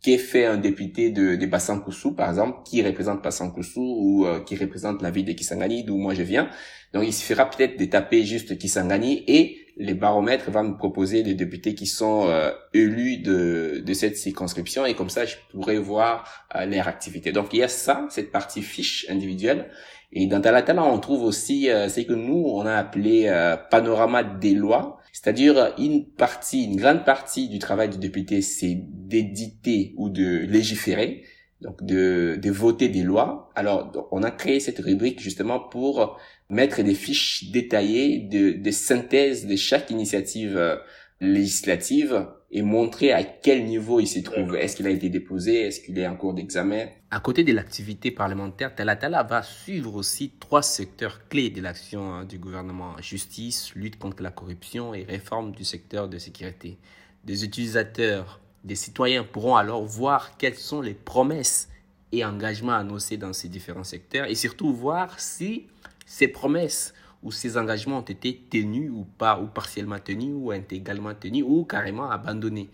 qu'est 0.01 0.17
fait 0.17 0.45
un 0.45 0.57
député 0.57 1.11
de, 1.11 1.35
de 1.35 1.45
Bassankoussou, 1.45 2.13
par 2.15 2.29
exemple, 2.29 2.59
qui 2.65 2.81
représente 2.81 3.23
Bassankoussou 3.23 3.81
ou 3.81 4.25
euh, 4.25 4.39
qui 4.39 4.55
représente 4.55 5.01
la 5.01 5.11
ville 5.11 5.25
de 5.25 5.33
Kisangani, 5.33 5.83
d'où 5.83 5.97
moi 5.97 6.13
je 6.13 6.23
viens. 6.23 6.49
Donc, 6.93 7.03
il 7.05 7.13
suffira 7.13 7.49
peut-être 7.49 7.79
de 7.79 7.85
taper 7.85 8.23
juste 8.23 8.57
Kisangani 8.57 9.23
et 9.27 9.57
les 9.77 9.93
baromètres 9.93 10.51
vont 10.51 10.63
me 10.63 10.77
proposer 10.77 11.23
les 11.23 11.33
députés 11.33 11.75
qui 11.75 11.85
sont 11.85 12.27
euh, 12.27 12.51
élus 12.73 13.17
de, 13.17 13.81
de 13.85 13.93
cette 13.93 14.17
circonscription 14.17 14.85
et 14.85 14.93
comme 14.93 15.09
ça 15.09 15.25
je 15.25 15.35
pourrais 15.51 15.77
voir 15.77 16.45
euh, 16.55 16.65
leur 16.65 16.87
activité. 16.87 17.31
Donc 17.31 17.53
il 17.53 17.59
y 17.59 17.63
a 17.63 17.67
ça, 17.67 18.05
cette 18.09 18.31
partie 18.31 18.61
fiche 18.61 19.05
individuelle. 19.09 19.69
Et 20.13 20.27
dans 20.27 20.41
Talatala, 20.41 20.83
on 20.83 20.99
trouve 20.99 21.23
aussi 21.23 21.69
euh, 21.69 21.87
ce 21.87 22.01
que 22.01 22.13
nous 22.13 22.43
on 22.47 22.65
a 22.65 22.75
appelé 22.75 23.25
euh, 23.27 23.55
panorama 23.55 24.23
des 24.23 24.53
lois, 24.53 24.99
c'est-à-dire 25.11 25.73
une 25.77 26.05
partie, 26.05 26.65
une 26.65 26.75
grande 26.75 27.05
partie 27.05 27.49
du 27.49 27.59
travail 27.59 27.89
du 27.89 27.97
député, 27.97 28.41
c'est 28.41 28.75
d'éditer 28.75 29.93
ou 29.97 30.09
de 30.09 30.45
légiférer 30.45 31.23
donc 31.61 31.83
de, 31.83 32.39
de 32.41 32.51
voter 32.51 32.89
des 32.89 33.03
lois. 33.03 33.51
Alors, 33.55 34.09
on 34.11 34.23
a 34.23 34.31
créé 34.31 34.59
cette 34.59 34.79
rubrique 34.79 35.21
justement 35.21 35.59
pour 35.59 36.19
mettre 36.49 36.81
des 36.81 36.95
fiches 36.95 37.51
détaillées 37.51 38.19
de, 38.19 38.51
de 38.51 38.71
synthèse 38.71 39.45
de 39.45 39.55
chaque 39.55 39.91
initiative 39.91 40.57
euh, 40.57 40.75
législative 41.19 42.27
et 42.53 42.61
montrer 42.61 43.13
à 43.13 43.23
quel 43.23 43.65
niveau 43.65 43.99
il 44.01 44.07
se 44.07 44.19
trouve. 44.19 44.55
Est-ce 44.55 44.75
qu'il 44.75 44.85
a 44.85 44.89
été 44.89 45.09
déposé? 45.09 45.61
Est-ce 45.61 45.79
qu'il 45.79 45.97
est 45.97 46.05
en 46.05 46.15
cours 46.15 46.33
d'examen? 46.33 46.87
À 47.09 47.21
côté 47.21 47.43
de 47.43 47.53
l'activité 47.53 48.11
parlementaire, 48.11 48.75
Talatala 48.75 49.23
va 49.23 49.41
suivre 49.41 49.95
aussi 49.95 50.33
trois 50.39 50.61
secteurs 50.61 51.27
clés 51.29 51.49
de 51.49 51.61
l'action 51.61 52.13
hein, 52.13 52.25
du 52.25 52.37
gouvernement. 52.37 52.95
Justice, 53.01 53.73
lutte 53.75 53.97
contre 53.97 54.21
la 54.21 54.31
corruption 54.31 54.93
et 54.93 55.03
réforme 55.03 55.53
du 55.53 55.63
secteur 55.63 56.09
de 56.09 56.17
sécurité. 56.17 56.77
Des 57.23 57.45
utilisateurs, 57.45 58.41
des 58.65 58.75
citoyens 58.75 59.23
pourront 59.23 59.55
alors 59.55 59.85
voir 59.85 60.37
quelles 60.37 60.55
sont 60.55 60.81
les 60.81 60.93
promesses 60.93 61.69
et 62.11 62.25
engagements 62.25 62.73
annoncés 62.73 63.15
dans 63.15 63.31
ces 63.31 63.47
différents 63.47 63.85
secteurs 63.85 64.29
et 64.29 64.35
surtout 64.35 64.73
voir 64.73 65.19
si 65.21 65.67
ces 66.05 66.27
promesses 66.27 66.93
où 67.23 67.31
ces 67.31 67.57
engagements 67.57 67.99
ont 67.99 68.01
été 68.01 68.45
tenus 68.49 68.91
ou 68.91 69.05
pas, 69.05 69.39
ou 69.39 69.47
partiellement 69.47 69.99
tenus, 69.99 70.33
ou 70.35 70.51
intégralement 70.51 71.13
tenus, 71.13 71.43
ou 71.47 71.65
carrément 71.65 72.09
abandonnés. 72.09 72.69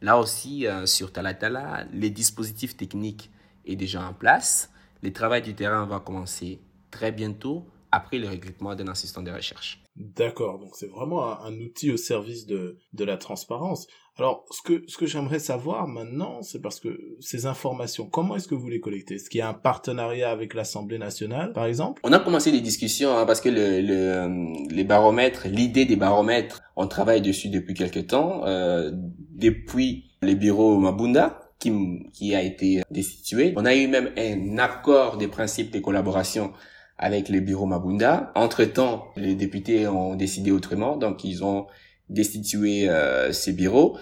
Là 0.00 0.18
aussi, 0.18 0.66
euh, 0.66 0.86
sur 0.86 1.12
Talatala, 1.12 1.86
les 1.92 2.10
dispositifs 2.10 2.76
techniques 2.76 3.30
est 3.64 3.76
déjà 3.76 4.06
en 4.06 4.12
place. 4.12 4.70
Le 5.02 5.12
travail 5.12 5.42
du 5.42 5.54
terrain 5.54 5.86
va 5.86 6.00
commencer 6.00 6.60
très 6.90 7.12
bientôt 7.12 7.66
après 7.90 8.18
le 8.18 8.28
recrutement 8.28 8.74
d'un 8.74 8.88
assistant 8.88 9.22
de 9.22 9.30
recherche. 9.30 9.81
D'accord, 9.96 10.58
donc 10.58 10.70
c'est 10.74 10.90
vraiment 10.90 11.38
un, 11.42 11.52
outil 11.60 11.92
au 11.92 11.98
service 11.98 12.46
de, 12.46 12.78
de 12.94 13.04
la 13.04 13.18
transparence. 13.18 13.86
Alors, 14.18 14.44
ce 14.50 14.62
que, 14.62 14.84
ce 14.88 14.96
que 14.96 15.06
j'aimerais 15.06 15.38
savoir 15.38 15.86
maintenant, 15.86 16.42
c'est 16.42 16.60
parce 16.60 16.80
que 16.80 17.16
ces 17.20 17.44
informations, 17.44 18.06
comment 18.06 18.36
est-ce 18.36 18.48
que 18.48 18.54
vous 18.54 18.68
les 18.68 18.80
collectez? 18.80 19.16
Est-ce 19.16 19.28
qu'il 19.28 19.38
y 19.38 19.42
a 19.42 19.48
un 19.48 19.54
partenariat 19.54 20.30
avec 20.30 20.54
l'Assemblée 20.54 20.98
nationale, 20.98 21.52
par 21.52 21.66
exemple? 21.66 22.00
On 22.04 22.12
a 22.12 22.18
commencé 22.18 22.52
des 22.52 22.62
discussions 22.62 23.16
hein, 23.16 23.26
parce 23.26 23.42
que 23.42 23.50
le, 23.50 23.80
le, 23.82 23.94
euh, 23.94 24.66
les 24.70 24.84
baromètres, 24.84 25.46
l'idée 25.46 25.84
des 25.84 25.96
baromètres, 25.96 26.62
on 26.76 26.86
travaille 26.86 27.20
dessus 27.20 27.48
depuis 27.48 27.74
quelque 27.74 28.00
temps, 28.00 28.46
euh, 28.46 28.90
depuis 28.94 30.10
les 30.22 30.34
bureaux 30.34 30.78
Mabunda, 30.78 31.50
qui, 31.58 31.72
qui 32.12 32.34
a 32.34 32.42
été 32.42 32.82
destitué. 32.90 33.52
On 33.56 33.64
a 33.66 33.74
eu 33.74 33.88
même 33.88 34.10
un 34.16 34.58
accord 34.58 35.16
des 35.16 35.28
principes 35.28 35.70
de 35.70 35.78
collaboration 35.80 36.52
avec 36.98 37.28
les 37.28 37.40
bureaux 37.40 37.66
Mabunda. 37.66 38.32
Entre-temps, 38.34 39.06
les 39.16 39.34
députés 39.34 39.88
ont 39.88 40.14
décidé 40.14 40.50
autrement, 40.50 40.96
donc 40.96 41.24
ils 41.24 41.44
ont 41.44 41.66
destituer 42.08 42.88
euh, 42.88 43.32
ces 43.32 43.52
bureaux. 43.52 43.96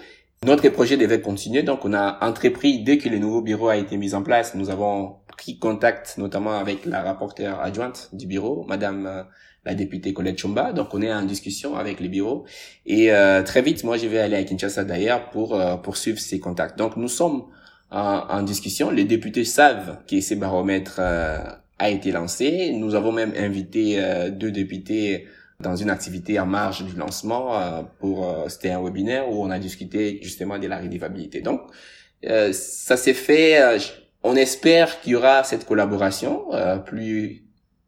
Notre 0.45 0.67
projet 0.69 0.97
devait 0.97 1.21
continuer, 1.21 1.61
donc 1.63 1.85
on 1.85 1.93
a 1.93 2.17
entrepris, 2.25 2.83
dès 2.83 2.97
que 2.97 3.07
le 3.07 3.19
nouveau 3.19 3.41
bureau 3.41 3.69
a 3.69 3.77
été 3.77 3.95
mis 3.97 4.15
en 4.15 4.23
place, 4.23 4.55
nous 4.55 4.69
avons 4.69 5.17
pris 5.37 5.59
contact 5.59 6.17
notamment 6.17 6.53
avec 6.57 6.85
la 6.85 7.03
rapporteure 7.03 7.61
adjointe 7.61 8.09
du 8.13 8.27
bureau, 8.27 8.65
Madame 8.67 9.05
euh, 9.05 9.23
la 9.65 9.75
députée 9.75 10.13
Colette 10.13 10.39
Chomba. 10.39 10.73
Donc 10.73 10.93
on 10.93 11.01
est 11.01 11.13
en 11.13 11.23
discussion 11.23 11.75
avec 11.75 11.99
les 11.99 12.09
bureaux 12.09 12.45
et 12.85 13.11
euh, 13.11 13.43
très 13.43 13.61
vite, 13.61 13.83
moi 13.83 13.97
je 13.97 14.07
vais 14.07 14.19
aller 14.19 14.35
à 14.35 14.43
Kinshasa 14.43 14.83
d'ailleurs 14.83 15.29
pour 15.29 15.55
euh, 15.55 15.75
poursuivre 15.77 16.19
ces 16.19 16.39
contacts. 16.39 16.77
Donc 16.77 16.97
nous 16.97 17.07
sommes 17.07 17.45
en, 17.91 18.23
en, 18.29 18.41
discussion. 18.43 18.89
Les 18.89 19.03
députés 19.03 19.45
savent 19.45 19.99
que 20.09 20.21
ces 20.21 20.35
baromètres 20.35 21.01
a 21.81 21.89
été 21.89 22.11
lancé. 22.11 22.71
Nous 22.73 22.95
avons 22.95 23.11
même 23.11 23.33
invité 23.35 24.01
deux 24.31 24.51
députés 24.51 25.27
dans 25.61 25.75
une 25.75 25.89
activité 25.89 26.39
en 26.39 26.45
marge 26.45 26.83
du 26.83 26.95
lancement 26.95 27.57
euh, 27.57 27.83
pour 27.99 28.27
euh, 28.27 28.49
c'était 28.49 28.71
un 28.71 28.81
webinaire 28.83 29.29
où 29.29 29.43
on 29.43 29.49
a 29.49 29.59
discuté 29.59 30.19
justement 30.21 30.59
de 30.59 30.67
la 30.67 30.77
rédivabilité. 30.77 31.41
Donc 31.41 31.61
euh, 32.25 32.51
ça 32.53 32.97
s'est 32.97 33.13
fait 33.13 33.61
euh, 33.61 33.79
on 34.23 34.35
espère 34.35 35.01
qu'il 35.01 35.13
y 35.13 35.15
aura 35.15 35.43
cette 35.43 35.65
collaboration 35.65 36.45
plus 36.85 37.43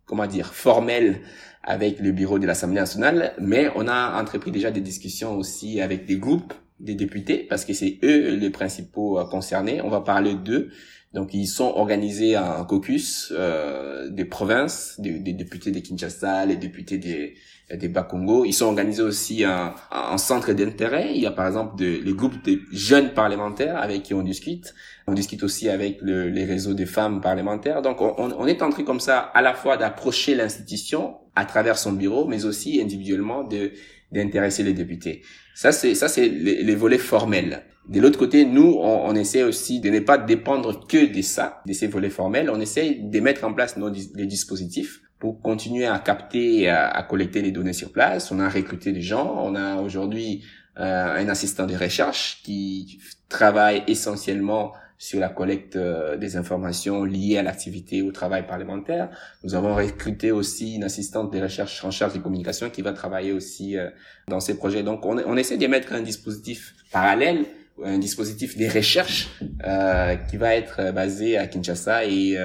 comment 0.05 0.25
dire 0.25 0.51
formelle 0.51 1.21
avec 1.61 1.99
le 1.99 2.11
bureau 2.11 2.39
de 2.39 2.47
l'Assemblée 2.47 2.79
nationale, 2.79 3.33
mais 3.39 3.69
on 3.75 3.87
a 3.87 4.19
entrepris 4.19 4.49
déjà 4.49 4.71
des 4.71 4.81
discussions 4.81 5.37
aussi 5.37 5.79
avec 5.79 6.07
des 6.07 6.17
groupes 6.17 6.53
des 6.79 6.95
députés 6.95 7.45
parce 7.47 7.65
que 7.65 7.73
c'est 7.73 7.99
eux 8.03 8.33
les 8.35 8.49
principaux 8.49 9.23
concernés. 9.29 9.79
On 9.83 9.89
va 9.89 10.01
parler 10.01 10.33
d'eux. 10.33 10.71
Donc 11.13 11.33
ils 11.33 11.45
sont 11.45 11.73
organisés 11.75 12.37
en 12.37 12.65
caucus 12.65 13.31
euh, 13.37 14.09
des 14.09 14.25
provinces, 14.25 14.95
des, 14.99 15.19
des, 15.19 15.33
députés 15.33 15.69
de 15.71 15.79
Kinshasa, 15.79 16.45
les 16.47 16.55
députés 16.55 16.97
des, 16.97 17.35
des 17.71 17.87
Bas-Congo. 17.87 18.45
Ils 18.45 18.53
sont 18.53 18.65
organisés 18.65 19.03
aussi 19.03 19.45
en, 19.45 19.73
en 19.91 20.17
centre 20.17 20.53
d'intérêt. 20.53 21.11
Il 21.13 21.21
y 21.21 21.27
a 21.27 21.31
par 21.31 21.45
exemple 21.45 21.77
de, 21.77 21.99
le 22.03 22.13
groupe 22.13 22.43
des 22.43 22.59
jeunes 22.71 23.13
parlementaires 23.13 23.77
avec 23.77 24.01
qui 24.03 24.15
on 24.15 24.23
discute. 24.23 24.73
On 25.05 25.13
discute 25.13 25.43
aussi 25.43 25.69
avec 25.69 26.01
le, 26.01 26.29
les 26.29 26.45
réseaux 26.45 26.73
des 26.73 26.87
femmes 26.87 27.21
parlementaires. 27.21 27.83
Donc 27.83 28.01
on, 28.01 28.15
on 28.17 28.47
est 28.47 28.63
en 28.63 28.71
train 28.71 28.83
comme 28.83 28.99
ça 28.99 29.19
à 29.19 29.43
la 29.43 29.53
fois 29.53 29.77
d'approcher 29.77 30.33
l'institution 30.33 31.17
à 31.35 31.45
travers 31.45 31.77
son 31.77 31.93
bureau, 31.93 32.27
mais 32.27 32.45
aussi 32.45 32.81
individuellement 32.81 33.43
de 33.43 33.71
d'intéresser 34.13 34.63
les 34.63 34.73
députés. 34.73 35.21
Ça 35.55 35.71
c'est 35.71 35.95
ça 35.95 36.07
c'est 36.07 36.27
les, 36.27 36.75
volets 36.75 36.97
formels. 36.97 37.63
De 37.89 37.99
l'autre 37.99 38.17
côté, 38.17 38.45
nous 38.45 38.77
on, 38.79 39.09
on, 39.09 39.15
essaie 39.15 39.43
aussi 39.43 39.81
de 39.81 39.89
ne 39.89 39.99
pas 39.99 40.17
dépendre 40.17 40.87
que 40.87 41.13
de 41.13 41.21
ça, 41.21 41.61
de 41.67 41.73
ces 41.73 41.87
volets 41.87 42.09
formels. 42.09 42.49
On 42.49 42.61
essaie 42.61 42.97
de 43.01 43.19
mettre 43.19 43.43
en 43.43 43.53
place 43.53 43.75
nos 43.77 43.89
les 43.89 44.25
dispositifs 44.25 45.01
pour 45.23 45.41
continuer 45.41 45.85
à 45.85 45.99
capter 45.99 46.63
et 46.63 46.69
à, 46.69 47.01
collecter 47.09 47.41
les 47.41 47.51
données 47.51 47.71
sur 47.71 47.93
place. 47.93 48.29
On 48.33 48.41
a 48.41 48.49
recruté 48.49 48.91
des 48.91 49.01
gens. 49.01 49.35
On 49.37 49.55
a 49.55 49.77
aujourd'hui 49.77 50.43
euh, 50.77 51.15
un 51.15 51.29
assistant 51.29 51.65
de 51.65 51.75
recherche 51.77 52.41
qui 52.43 52.99
travaille 53.29 53.83
essentiellement 53.87 54.73
sur 54.97 55.19
la 55.19 55.29
collecte 55.29 55.75
euh, 55.75 56.17
des 56.17 56.37
informations 56.37 57.03
liées 57.03 57.37
à 57.37 57.43
l'activité 57.43 58.01
au 58.01 58.11
travail 58.11 58.47
parlementaire. 58.47 59.09
Nous 59.43 59.55
avons 59.55 59.75
recruté 59.75 60.31
aussi 60.31 60.75
une 60.75 60.83
assistante 60.83 61.33
de 61.33 61.41
recherche 61.41 61.83
en 61.83 61.91
charge 61.91 62.13
des 62.13 62.19
communications 62.19 62.69
qui 62.69 62.81
va 62.81 62.93
travailler 62.93 63.31
aussi 63.31 63.77
euh, 63.77 63.89
dans 64.27 64.39
ces 64.39 64.57
projets. 64.57 64.83
Donc 64.83 65.05
on, 65.05 65.17
on 65.25 65.37
essaie 65.37 65.57
de 65.57 65.67
mettre 65.67 65.93
un 65.93 66.01
dispositif 66.01 66.75
parallèle, 66.91 67.45
un 67.83 67.97
dispositif 67.97 68.57
de 68.57 68.65
recherche 68.65 69.29
euh, 69.65 70.15
qui 70.15 70.37
va 70.37 70.55
être 70.55 70.93
basé 70.93 71.37
à 71.37 71.47
Kinshasa 71.47 72.05
et, 72.05 72.37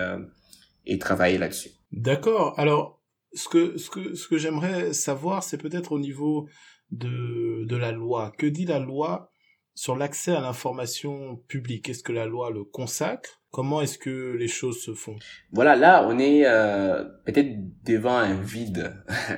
et 0.86 0.98
travailler 0.98 1.38
là-dessus. 1.38 1.70
D'accord. 1.92 2.58
Alors, 2.58 3.00
ce 3.34 3.48
que, 3.48 3.76
ce 3.76 3.90
que, 3.90 4.14
ce 4.14 4.26
que 4.26 4.38
j'aimerais 4.38 4.92
savoir, 4.94 5.42
c'est 5.42 5.58
peut-être 5.58 5.92
au 5.92 5.98
niveau 5.98 6.48
de, 6.90 7.66
de 7.66 7.76
la 7.76 7.92
loi. 7.92 8.32
Que 8.38 8.46
dit 8.46 8.64
la 8.64 8.78
loi 8.78 9.30
sur 9.78 9.94
l'accès 9.94 10.32
à 10.32 10.40
l'information 10.40 11.36
publique 11.46 11.88
Est-ce 11.88 12.02
que 12.02 12.10
la 12.10 12.26
loi 12.26 12.50
le 12.50 12.64
consacre? 12.64 13.40
Comment 13.52 13.80
est-ce 13.80 13.96
que 13.96 14.34
les 14.36 14.48
choses 14.48 14.82
se 14.82 14.92
font? 14.92 15.14
Voilà, 15.52 15.76
là, 15.76 16.04
on 16.08 16.18
est 16.18 16.44
euh, 16.46 17.04
peut-être 17.24 17.54
devant 17.84 18.16
un 18.16 18.34
vide, 18.34 18.96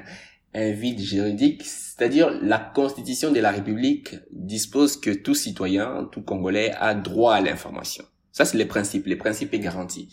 un 0.55 0.71
vide 0.71 0.99
juridique. 0.99 1.63
C'est-à-dire, 1.65 2.31
la 2.41 2.59
Constitution 2.59 3.33
de 3.33 3.39
la 3.39 3.51
République 3.51 4.17
dispose 4.33 4.99
que 4.99 5.11
tout 5.11 5.35
citoyen, 5.35 6.09
tout 6.11 6.23
Congolais 6.23 6.73
a 6.73 6.95
droit 6.95 7.35
à 7.35 7.43
l'information. 7.43 8.05
Ça, 8.33 8.47
c'est 8.47 8.57
les 8.57 8.65
principes. 8.65 9.05
Les 9.05 9.17
principes 9.17 9.53
est 9.53 9.59
garanti. 9.59 10.09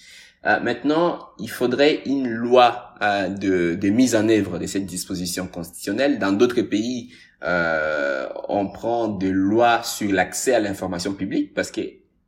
Euh, 0.46 0.60
maintenant, 0.60 1.30
il 1.40 1.50
faudrait 1.50 2.04
une 2.06 2.30
loi 2.30 2.94
euh, 3.02 3.30
de, 3.30 3.76
de, 3.76 3.90
mise 3.90 4.16
en 4.16 4.30
œuvre 4.30 4.60
de 4.60 4.66
cette 4.66 4.86
disposition 4.86 5.48
constitutionnelle. 5.48 6.20
Dans 6.20 6.32
d'autres 6.32 6.62
pays, 6.62 7.12
euh, 7.44 8.28
on 8.48 8.68
prend 8.68 9.08
des 9.08 9.32
lois 9.32 9.84
sur 9.84 10.12
l'accès 10.12 10.54
à 10.54 10.60
l'information 10.60 11.14
publique 11.14 11.54
parce 11.54 11.72
que 11.72 11.82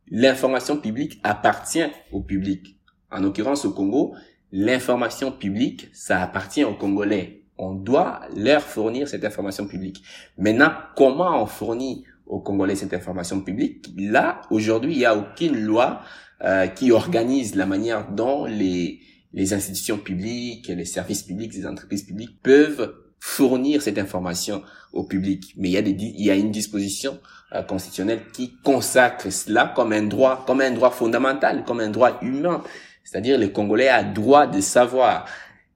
l'information 0.10 0.78
publique 0.78 1.20
appartient 1.24 1.86
au 2.12 2.22
public. 2.22 2.78
En 3.12 3.22
l'occurrence, 3.22 3.66
au 3.66 3.72
Congo, 3.72 4.16
l'information 4.51 5.32
publique, 5.32 5.89
ça 5.94 6.22
appartient 6.22 6.63
aux 6.63 6.75
Congolais. 6.75 7.44
On 7.58 7.74
doit 7.74 8.22
leur 8.36 8.62
fournir 8.62 9.08
cette 9.08 9.25
information 9.25 9.68
publique. 9.68 10.04
Maintenant, 10.38 10.72
comment 10.96 11.42
on 11.42 11.46
fournit 11.46 12.06
aux 12.29 12.39
Congolais 12.39 12.75
cette 12.75 12.93
information 12.93 13.41
publique 13.41 13.89
Là, 13.98 14.41
aujourd'hui, 14.51 14.93
il 14.93 15.00
n'y 15.00 15.05
a 15.05 15.17
aucune 15.17 15.59
loi 15.59 16.01
euh, 16.43 16.67
qui 16.67 16.91
organise 16.91 17.55
la 17.55 17.65
manière 17.65 18.09
dont 18.12 18.45
les, 18.45 19.01
les 19.33 19.53
institutions 19.53 19.98
publiques, 19.98 20.67
les 20.67 20.86
services 20.86 21.24
publics, 21.24 21.53
les 21.53 21.65
entreprises 21.65 22.03
publiques 22.03 22.41
peuvent 22.41 22.93
fournir 23.19 23.81
cette 23.81 23.98
information 23.98 24.63
au 24.93 25.03
public. 25.03 25.53
Mais 25.57 25.69
il 25.69 25.71
y 25.74 25.77
a, 25.77 25.81
des, 25.81 25.91
il 25.91 26.25
y 26.25 26.31
a 26.31 26.36
une 26.36 26.51
disposition 26.51 27.19
euh, 27.53 27.63
constitutionnelle 27.63 28.21
qui 28.31 28.55
consacre 28.63 29.31
cela 29.31 29.74
comme 29.75 29.91
un 29.91 30.03
droit, 30.03 30.45
comme 30.48 30.62
un 30.62 30.71
droit 30.71 30.91
fondamental, 30.91 31.63
comme 31.65 31.81
un 31.81 31.89
droit 31.89 32.19
humain. 32.21 32.63
C'est-à-dire 33.03 33.38
le 33.38 33.50
Congolais 33.50 33.89
a 33.89 34.03
droit 34.03 34.48
de 34.48 34.62
savoir 34.62 35.25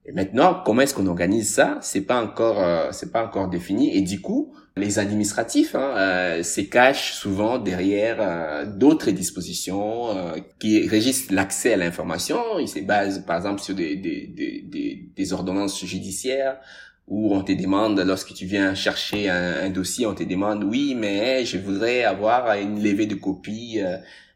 Et 0.06 0.12
maintenant, 0.12 0.62
comment 0.64 0.82
est-ce 0.82 0.94
qu'on 0.94 1.06
organise 1.06 1.52
ça? 1.54 1.78
C'est 1.80 2.02
pas 2.02 2.22
encore, 2.22 2.62
euh, 2.62 2.88
c'est 2.92 3.10
pas 3.10 3.24
encore 3.24 3.48
défini. 3.48 3.96
Et 3.96 4.02
du 4.02 4.20
coup, 4.20 4.54
les 4.76 4.98
administratifs 4.98 5.74
hein, 5.74 5.94
euh, 5.96 6.42
se 6.42 6.60
cachent 6.60 7.12
souvent 7.12 7.58
derrière 7.58 8.16
euh, 8.20 8.66
d'autres 8.66 9.10
dispositions 9.12 10.10
euh, 10.10 10.36
qui 10.58 10.86
régissent 10.88 11.30
l'accès 11.30 11.74
à 11.74 11.76
l'information. 11.76 12.38
Ils 12.58 12.68
se 12.68 12.80
basent, 12.80 13.24
par 13.24 13.36
exemple, 13.36 13.62
sur 13.62 13.74
des, 13.74 13.96
des, 13.96 14.26
des, 14.26 15.08
des, 15.14 15.32
ordonnances 15.32 15.84
judiciaires 15.84 16.58
où 17.06 17.34
on 17.34 17.42
te 17.42 17.52
demande, 17.52 18.00
lorsque 18.00 18.34
tu 18.34 18.46
viens 18.46 18.74
chercher 18.74 19.28
un, 19.28 19.64
un, 19.64 19.70
dossier, 19.70 20.06
on 20.06 20.14
te 20.14 20.24
demande, 20.24 20.64
oui, 20.64 20.94
mais 20.96 21.44
je 21.44 21.58
voudrais 21.58 22.02
avoir 22.02 22.52
une 22.54 22.82
levée 22.82 23.06
de 23.06 23.14
copie 23.14 23.78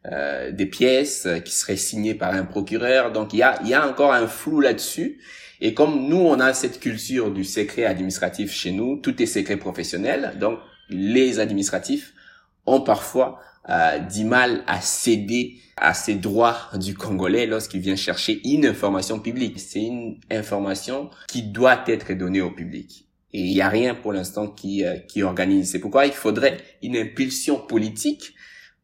euh, 0.06 0.52
des 0.52 0.66
pièces 0.66 1.26
qui 1.44 1.52
seraient 1.52 1.76
signées 1.76 2.14
par 2.14 2.32
un 2.32 2.44
procureur. 2.44 3.10
Donc, 3.10 3.32
il 3.32 3.38
y 3.38 3.42
a, 3.42 3.60
y 3.64 3.75
a 3.75 3.88
encore 3.88 4.12
un 4.12 4.28
flou 4.28 4.60
là-dessus. 4.60 5.18
Et 5.61 5.75
comme 5.75 6.09
nous, 6.09 6.19
on 6.19 6.38
a 6.41 6.55
cette 6.55 6.81
culture 6.81 7.33
du 7.33 7.45
secret 7.45 7.85
administratif 7.85 8.53
chez 8.53 8.73
nous, 8.73 8.97
tout 8.97 9.21
est 9.23 9.27
secret 9.27 9.57
professionnel, 9.57 10.35
donc 10.38 10.59
les 10.88 11.41
administratifs 11.41 12.15
ont 12.67 12.81
parfois 12.81 13.41
euh, 13.69 13.99
du 13.99 14.25
mal 14.25 14.62
à 14.67 14.81
céder 14.81 15.57
à 15.77 15.95
ces 15.95 16.15
droits 16.15 16.71
du 16.75 16.95
Congolais 16.95 17.47
lorsqu'il 17.47 17.81
vient 17.81 17.97
chercher 17.97 18.41
une 18.45 18.67
information 18.67 19.21
publique. 19.21 19.59
C'est 19.61 19.83
une 19.83 20.19
information 20.31 21.11
qui 21.29 21.43
doit 21.43 21.85
être 21.87 22.12
donnée 22.15 22.41
au 22.41 22.50
public. 22.50 23.09
Et 23.33 23.41
il 23.41 23.53
n'y 23.53 23.61
a 23.61 23.69
rien 23.69 23.95
pour 23.95 24.12
l'instant 24.12 24.49
qui, 24.49 24.85
euh, 24.85 24.97
qui 24.97 25.23
organise. 25.23 25.71
C'est 25.71 25.81
pourquoi 25.81 26.07
il 26.07 26.12
faudrait 26.12 26.59
une 26.83 26.97
impulsion 26.97 27.59
politique 27.59 28.35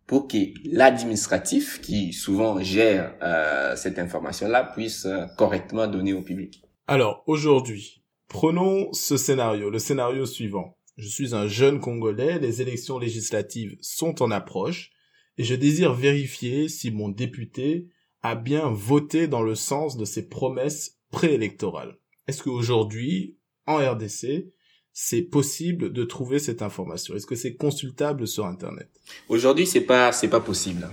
pour 0.06 0.28
que 0.28 0.36
l'administratif, 0.70 1.80
qui 1.80 2.12
souvent 2.12 2.60
gère 2.60 3.14
euh, 3.22 3.74
cette 3.74 3.98
information-là, 3.98 4.72
puisse 4.74 5.06
euh, 5.06 5.24
correctement 5.38 5.86
donner 5.86 6.12
au 6.12 6.20
public. 6.20 6.62
Alors, 6.86 7.24
aujourd'hui, 7.26 8.02
prenons 8.28 8.92
ce 8.92 9.16
scénario, 9.16 9.70
le 9.70 9.78
scénario 9.78 10.26
suivant. 10.26 10.76
Je 10.98 11.08
suis 11.08 11.34
un 11.34 11.48
jeune 11.48 11.80
Congolais, 11.80 12.38
les 12.38 12.60
élections 12.60 12.98
législatives 12.98 13.78
sont 13.80 14.22
en 14.22 14.30
approche, 14.30 14.90
et 15.38 15.44
je 15.44 15.54
désire 15.54 15.94
vérifier 15.94 16.68
si 16.68 16.90
mon 16.90 17.08
député 17.08 17.88
a 18.20 18.34
bien 18.34 18.68
voté 18.68 19.28
dans 19.28 19.40
le 19.40 19.54
sens 19.54 19.96
de 19.96 20.04
ses 20.04 20.28
promesses 20.28 20.98
préélectorales. 21.10 21.96
Est-ce 22.28 22.42
qu'aujourd'hui, 22.42 23.38
en 23.66 23.76
RDC, 23.76 24.52
c'est 24.92 25.22
possible 25.22 25.90
de 25.90 26.04
trouver 26.04 26.38
cette 26.38 26.60
information? 26.60 27.16
Est-ce 27.16 27.26
que 27.26 27.34
c'est 27.34 27.56
consultable 27.56 28.28
sur 28.28 28.44
Internet? 28.44 28.90
Aujourd'hui, 29.30 29.66
c'est 29.66 29.80
pas, 29.80 30.12
c'est 30.12 30.28
pas 30.28 30.40
possible. 30.40 30.86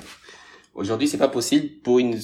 Aujourd'hui, 0.73 1.09
c'est 1.09 1.17
pas 1.17 1.27
possible 1.27 1.81
pour 1.83 1.99
une 1.99 2.17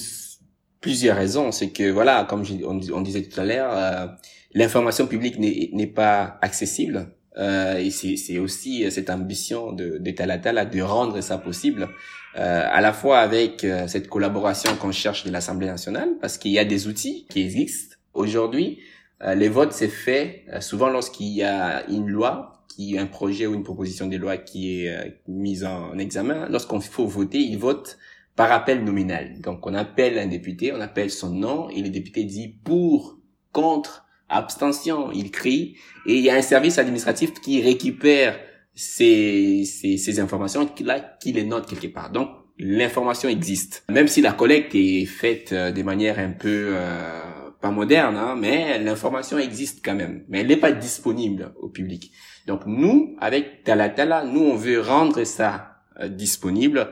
plusieurs 0.80 1.16
raisons. 1.16 1.52
C'est 1.52 1.70
que 1.70 1.90
voilà, 1.90 2.24
comme 2.28 2.44
on, 2.64 3.00
disait 3.00 3.22
tout 3.22 3.40
à 3.40 3.44
l'heure, 3.44 3.70
euh, 3.72 4.06
l'information 4.54 5.06
publique 5.06 5.38
n'est 5.38 5.86
pas 5.86 6.38
accessible. 6.42 7.12
Euh, 7.36 7.76
et 7.76 7.90
c'est 7.90 8.38
aussi 8.38 8.90
cette 8.90 9.10
ambition 9.10 9.72
de, 9.72 9.98
de 9.98 10.10
Talatala 10.10 10.64
de 10.64 10.80
rendre 10.80 11.20
ça 11.20 11.38
possible, 11.38 11.88
euh, 12.36 12.68
à 12.70 12.80
la 12.80 12.92
fois 12.92 13.18
avec 13.18 13.64
euh, 13.64 13.86
cette 13.88 14.08
collaboration 14.08 14.76
qu'on 14.76 14.92
cherche 14.92 15.24
de 15.24 15.30
l'Assemblée 15.30 15.66
nationale, 15.66 16.10
parce 16.20 16.38
qu'il 16.38 16.52
y 16.52 16.58
a 16.58 16.64
des 16.64 16.86
outils 16.86 17.26
qui 17.30 17.40
existent. 17.40 17.96
Aujourd'hui, 18.14 18.78
euh, 19.22 19.34
les 19.34 19.48
votes 19.48 19.72
c'est 19.72 19.88
fait 19.88 20.44
souvent 20.60 20.88
lorsqu'il 20.88 21.28
y 21.28 21.42
a 21.42 21.88
une 21.88 22.08
loi, 22.08 22.64
qui 22.68 22.96
un 22.98 23.06
projet 23.06 23.46
ou 23.46 23.54
une 23.54 23.64
proposition 23.64 24.06
de 24.06 24.16
loi 24.16 24.36
qui 24.36 24.84
est 24.84 25.20
mise 25.26 25.64
en 25.64 25.98
examen. 25.98 26.48
Lorsqu'on 26.48 26.80
faut 26.80 27.06
voter, 27.06 27.38
il 27.38 27.58
vote 27.58 27.98
par 28.38 28.52
appel 28.52 28.84
nominal. 28.84 29.40
Donc 29.40 29.66
on 29.66 29.74
appelle 29.74 30.16
un 30.16 30.28
député, 30.28 30.72
on 30.72 30.80
appelle 30.80 31.10
son 31.10 31.30
nom 31.30 31.68
et 31.70 31.82
le 31.82 31.88
député 31.88 32.22
dit 32.22 32.46
pour, 32.46 33.18
contre, 33.50 34.06
abstention, 34.28 35.10
il 35.10 35.32
crie 35.32 35.76
et 36.06 36.14
il 36.14 36.20
y 36.20 36.30
a 36.30 36.36
un 36.36 36.42
service 36.42 36.78
administratif 36.78 37.32
qui 37.40 37.60
récupère 37.60 38.38
ces, 38.74 39.64
ces, 39.64 39.96
ces 39.96 40.20
informations 40.20 40.66
qui, 40.66 40.84
là, 40.84 41.00
qui 41.20 41.32
les 41.32 41.42
note 41.42 41.68
quelque 41.68 41.92
part. 41.92 42.12
Donc 42.12 42.28
l'information 42.60 43.28
existe. 43.28 43.84
Même 43.90 44.06
si 44.06 44.20
la 44.20 44.30
collecte 44.30 44.72
est 44.76 45.06
faite 45.06 45.52
euh, 45.52 45.72
de 45.72 45.82
manière 45.82 46.20
un 46.20 46.30
peu 46.30 46.76
euh, 46.76 47.50
pas 47.60 47.72
moderne, 47.72 48.16
hein, 48.16 48.36
mais 48.38 48.78
l'information 48.78 49.38
existe 49.38 49.84
quand 49.84 49.96
même. 49.96 50.24
Mais 50.28 50.42
elle 50.42 50.46
n'est 50.46 50.56
pas 50.56 50.70
disponible 50.70 51.54
au 51.60 51.70
public. 51.70 52.12
Donc 52.46 52.66
nous, 52.66 53.16
avec 53.18 53.64
Talatala, 53.64 54.24
nous 54.24 54.42
on 54.42 54.54
veut 54.54 54.80
rendre 54.80 55.24
ça 55.24 55.82
euh, 55.98 56.06
disponible 56.06 56.88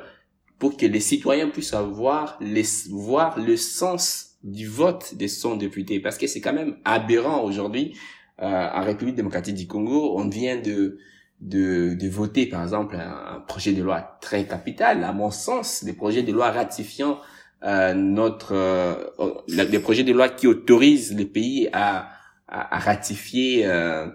pour 0.58 0.76
que 0.76 0.86
les 0.86 1.00
citoyens 1.00 1.48
puissent 1.48 1.74
avoir 1.74 2.38
les, 2.40 2.64
voir 2.90 3.38
le 3.38 3.56
sens 3.56 4.36
du 4.42 4.66
vote 4.66 5.14
de 5.16 5.26
son 5.26 5.56
député. 5.56 6.00
Parce 6.00 6.18
que 6.18 6.26
c'est 6.26 6.40
quand 6.40 6.52
même 6.52 6.76
aberrant 6.84 7.42
aujourd'hui, 7.42 7.96
euh, 8.40 8.46
en 8.46 8.84
République 8.84 9.16
démocratique 9.16 9.54
du 9.54 9.66
Congo, 9.66 10.18
on 10.18 10.28
vient 10.28 10.56
de, 10.60 10.98
de, 11.40 11.94
de 11.94 12.08
voter, 12.08 12.46
par 12.46 12.62
exemple, 12.62 12.96
un, 12.96 13.40
projet 13.46 13.72
de 13.72 13.82
loi 13.82 14.18
très 14.20 14.46
capital, 14.46 15.04
à 15.04 15.12
mon 15.12 15.30
sens, 15.30 15.84
des 15.84 15.92
projets 15.92 16.22
de 16.22 16.32
loi 16.32 16.50
ratifiant 16.50 17.18
euh, 17.64 17.94
notre, 17.94 18.52
euh, 18.52 19.04
des 19.48 19.78
projets 19.78 20.04
de 20.04 20.12
loi 20.12 20.28
qui 20.28 20.46
autorisent 20.46 21.14
les 21.14 21.24
pays 21.24 21.68
à, 21.72 22.08
à, 22.48 22.76
à 22.76 22.78
ratifier 22.78 23.66
euh, 23.66 24.06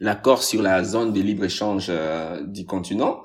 l'accord 0.00 0.42
sur 0.42 0.62
la 0.62 0.82
zone 0.82 1.12
de 1.12 1.20
libre-échange 1.20 1.86
euh, 1.90 2.42
du 2.42 2.64
continent. 2.64 3.22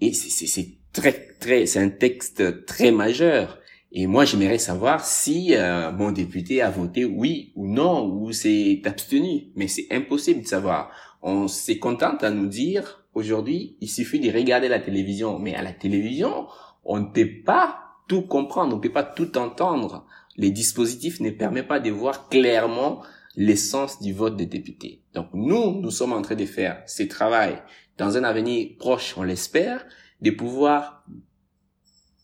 Et 0.00 0.12
c'est 0.12 0.68
très, 0.92 1.12
très, 1.40 1.66
c'est 1.66 1.80
un 1.80 1.88
texte 1.88 2.66
très 2.66 2.90
majeur. 2.90 3.58
Et 3.92 4.06
moi, 4.06 4.24
j'aimerais 4.24 4.58
savoir 4.58 5.04
si 5.04 5.54
euh, 5.54 5.90
mon 5.92 6.12
député 6.12 6.60
a 6.60 6.70
voté 6.70 7.04
oui 7.04 7.52
ou 7.54 7.66
non, 7.66 8.06
ou 8.06 8.32
s'est 8.32 8.82
abstenu. 8.84 9.52
Mais 9.54 9.68
c'est 9.68 9.86
impossible 9.90 10.42
de 10.42 10.46
savoir. 10.46 10.90
On 11.22 11.48
s'est 11.48 11.78
contente 11.78 12.22
à 12.22 12.30
nous 12.30 12.46
dire, 12.46 13.06
aujourd'hui, 13.14 13.76
il 13.80 13.88
suffit 13.88 14.20
de 14.20 14.30
regarder 14.30 14.68
la 14.68 14.80
télévision. 14.80 15.38
Mais 15.38 15.54
à 15.54 15.62
la 15.62 15.72
télévision, 15.72 16.46
on 16.84 17.00
ne 17.00 17.06
peut 17.06 17.42
pas 17.44 17.80
tout 18.08 18.22
comprendre, 18.22 18.74
on 18.74 18.76
ne 18.76 18.82
peut 18.82 18.92
pas 18.92 19.02
tout 19.02 19.36
entendre. 19.38 20.06
Les 20.36 20.50
dispositifs 20.50 21.20
ne 21.20 21.30
permettent 21.30 21.68
pas 21.68 21.80
de 21.80 21.90
voir 21.90 22.28
clairement 22.28 23.02
l'essence 23.36 24.00
du 24.00 24.12
vote 24.12 24.36
des 24.36 24.46
députés. 24.46 25.02
Donc 25.14 25.28
nous, 25.32 25.80
nous 25.80 25.90
sommes 25.90 26.12
en 26.12 26.22
train 26.22 26.34
de 26.34 26.46
faire 26.46 26.82
ce 26.86 27.02
travail 27.02 27.62
dans 27.98 28.16
un 28.16 28.24
avenir 28.24 28.76
proche, 28.78 29.16
on 29.16 29.22
l'espère, 29.22 29.84
de 30.20 30.30
pouvoir 30.30 31.04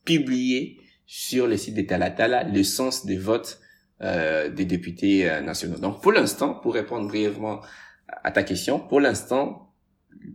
publier 0.05 0.79
sur 1.07 1.47
le 1.47 1.57
site 1.57 1.75
de 1.75 1.83
Talatala 1.83 2.45
le 2.45 2.63
sens 2.63 3.07
des 3.07 3.19
votes 3.19 3.61
euh, 4.03 4.49
des 4.49 4.65
députés 4.65 5.31
euh, 5.31 5.41
nationaux. 5.41 5.79
Donc 5.79 6.03
pour 6.03 6.11
l'instant, 6.11 6.55
pour 6.55 6.75
répondre 6.75 7.07
brièvement 7.07 7.61
à 8.25 8.33
ta 8.33 8.43
question, 8.43 8.81
pour 8.81 9.01
l'instant, 9.01 9.73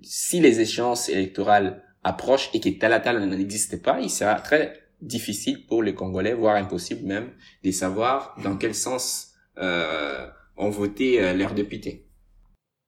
si 0.04 0.40
les 0.40 0.62
échéances 0.62 1.10
électorales 1.10 1.84
approchent 2.04 2.50
et 2.54 2.62
que 2.62 2.70
Talatala 2.70 3.26
n'existe 3.26 3.82
pas, 3.82 4.00
il 4.00 4.10
sera 4.10 4.36
très 4.36 4.74
difficile 5.02 5.66
pour 5.66 5.84
les 5.84 5.94
Congolais, 5.94 6.34
voire 6.34 6.56
impossible 6.56 7.06
même, 7.06 7.32
de 7.64 7.72
savoir 7.72 8.38
dans 8.42 8.56
quel 8.56 8.74
sens 8.74 9.34
euh, 9.58 10.28
ont 10.56 10.70
voté 10.70 11.34
leurs 11.34 11.54
députés. 11.54 12.07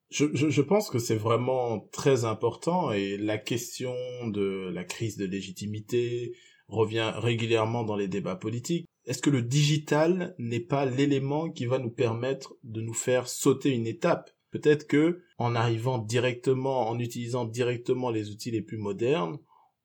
Je, 0.10 0.26
je, 0.34 0.50
je, 0.50 0.62
pense 0.62 0.90
que 0.90 0.98
c'est 0.98 1.16
vraiment 1.16 1.88
très 1.92 2.26
important 2.26 2.92
et 2.92 3.18
la 3.18 3.38
question 3.38 3.94
de 4.26 4.70
la 4.74 4.84
crise 4.84 5.18
de 5.18 5.26
légitimité 5.26 6.34
revient 6.68 7.12
régulièrement 7.16 7.84
dans 7.84 7.96
les 7.96 8.08
débats 8.08 8.36
politiques. 8.36 8.88
Est-ce 9.06 9.22
que 9.22 9.30
le 9.30 9.42
digital 9.42 10.36
n'est 10.38 10.60
pas 10.60 10.86
l'élément 10.86 11.50
qui 11.50 11.66
va 11.66 11.80
nous 11.80 11.90
permettre 11.90 12.56
de 12.64 12.82
nous 12.82 12.94
faire 12.94 13.28
sauter 13.28 13.70
une 13.72 13.88
étape? 13.88 14.32
Peut-être 14.52 14.88
que 14.88 15.22
en 15.38 15.56
arrivant 15.56 16.00
directement, 16.00 16.90
en 16.90 17.00
utilisant 17.00 17.46
directement 17.46 18.10
les 18.10 18.30
outils 18.30 18.52
les 18.52 18.62
plus 18.62 18.78
modernes, 18.78 19.38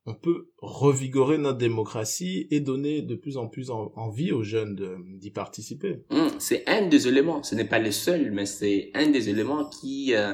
on 0.06 0.14
peut 0.14 0.50
revigorer 0.58 1.38
notre 1.38 1.58
démocratie 1.58 2.46
et 2.50 2.60
donner 2.60 3.00
de 3.00 3.14
plus 3.14 3.36
en 3.36 3.48
plus 3.48 3.70
envie 3.70 4.32
aux 4.32 4.42
jeunes 4.42 4.76
d'y 5.18 5.30
participer. 5.30 6.04
Hum, 6.10 6.28
c'est 6.38 6.68
un 6.68 6.86
des 6.86 7.08
éléments, 7.08 7.42
ce 7.42 7.54
n'est 7.54 7.64
pas 7.64 7.78
le 7.78 7.90
seul, 7.90 8.30
mais 8.30 8.44
c'est 8.44 8.90
un 8.94 9.08
des 9.08 9.30
éléments 9.30 9.64
qui 9.68 10.14
euh, 10.14 10.32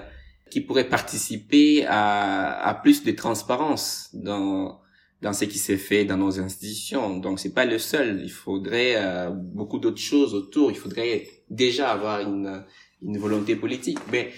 qui 0.50 0.60
pourrait 0.60 0.88
participer 0.88 1.86
à, 1.86 2.66
à 2.66 2.74
plus 2.74 3.04
de 3.04 3.12
transparence 3.12 4.10
dans 4.12 4.80
dans 5.22 5.32
ce 5.32 5.44
qui 5.44 5.58
s'est 5.58 5.76
fait 5.76 6.04
dans 6.04 6.16
nos 6.16 6.40
institutions. 6.40 7.18
Donc 7.18 7.38
c'est 7.38 7.54
pas 7.54 7.66
le 7.66 7.78
seul. 7.78 8.20
Il 8.24 8.30
faudrait 8.30 8.94
euh, 8.96 9.30
beaucoup 9.30 9.78
d'autres 9.78 10.00
choses 10.00 10.34
autour. 10.34 10.70
Il 10.70 10.76
faudrait 10.76 11.28
déjà 11.48 11.90
avoir 11.90 12.20
une 12.20 12.64
une 13.02 13.18
volonté 13.18 13.54
politique. 13.54 13.98
Mais 14.10 14.30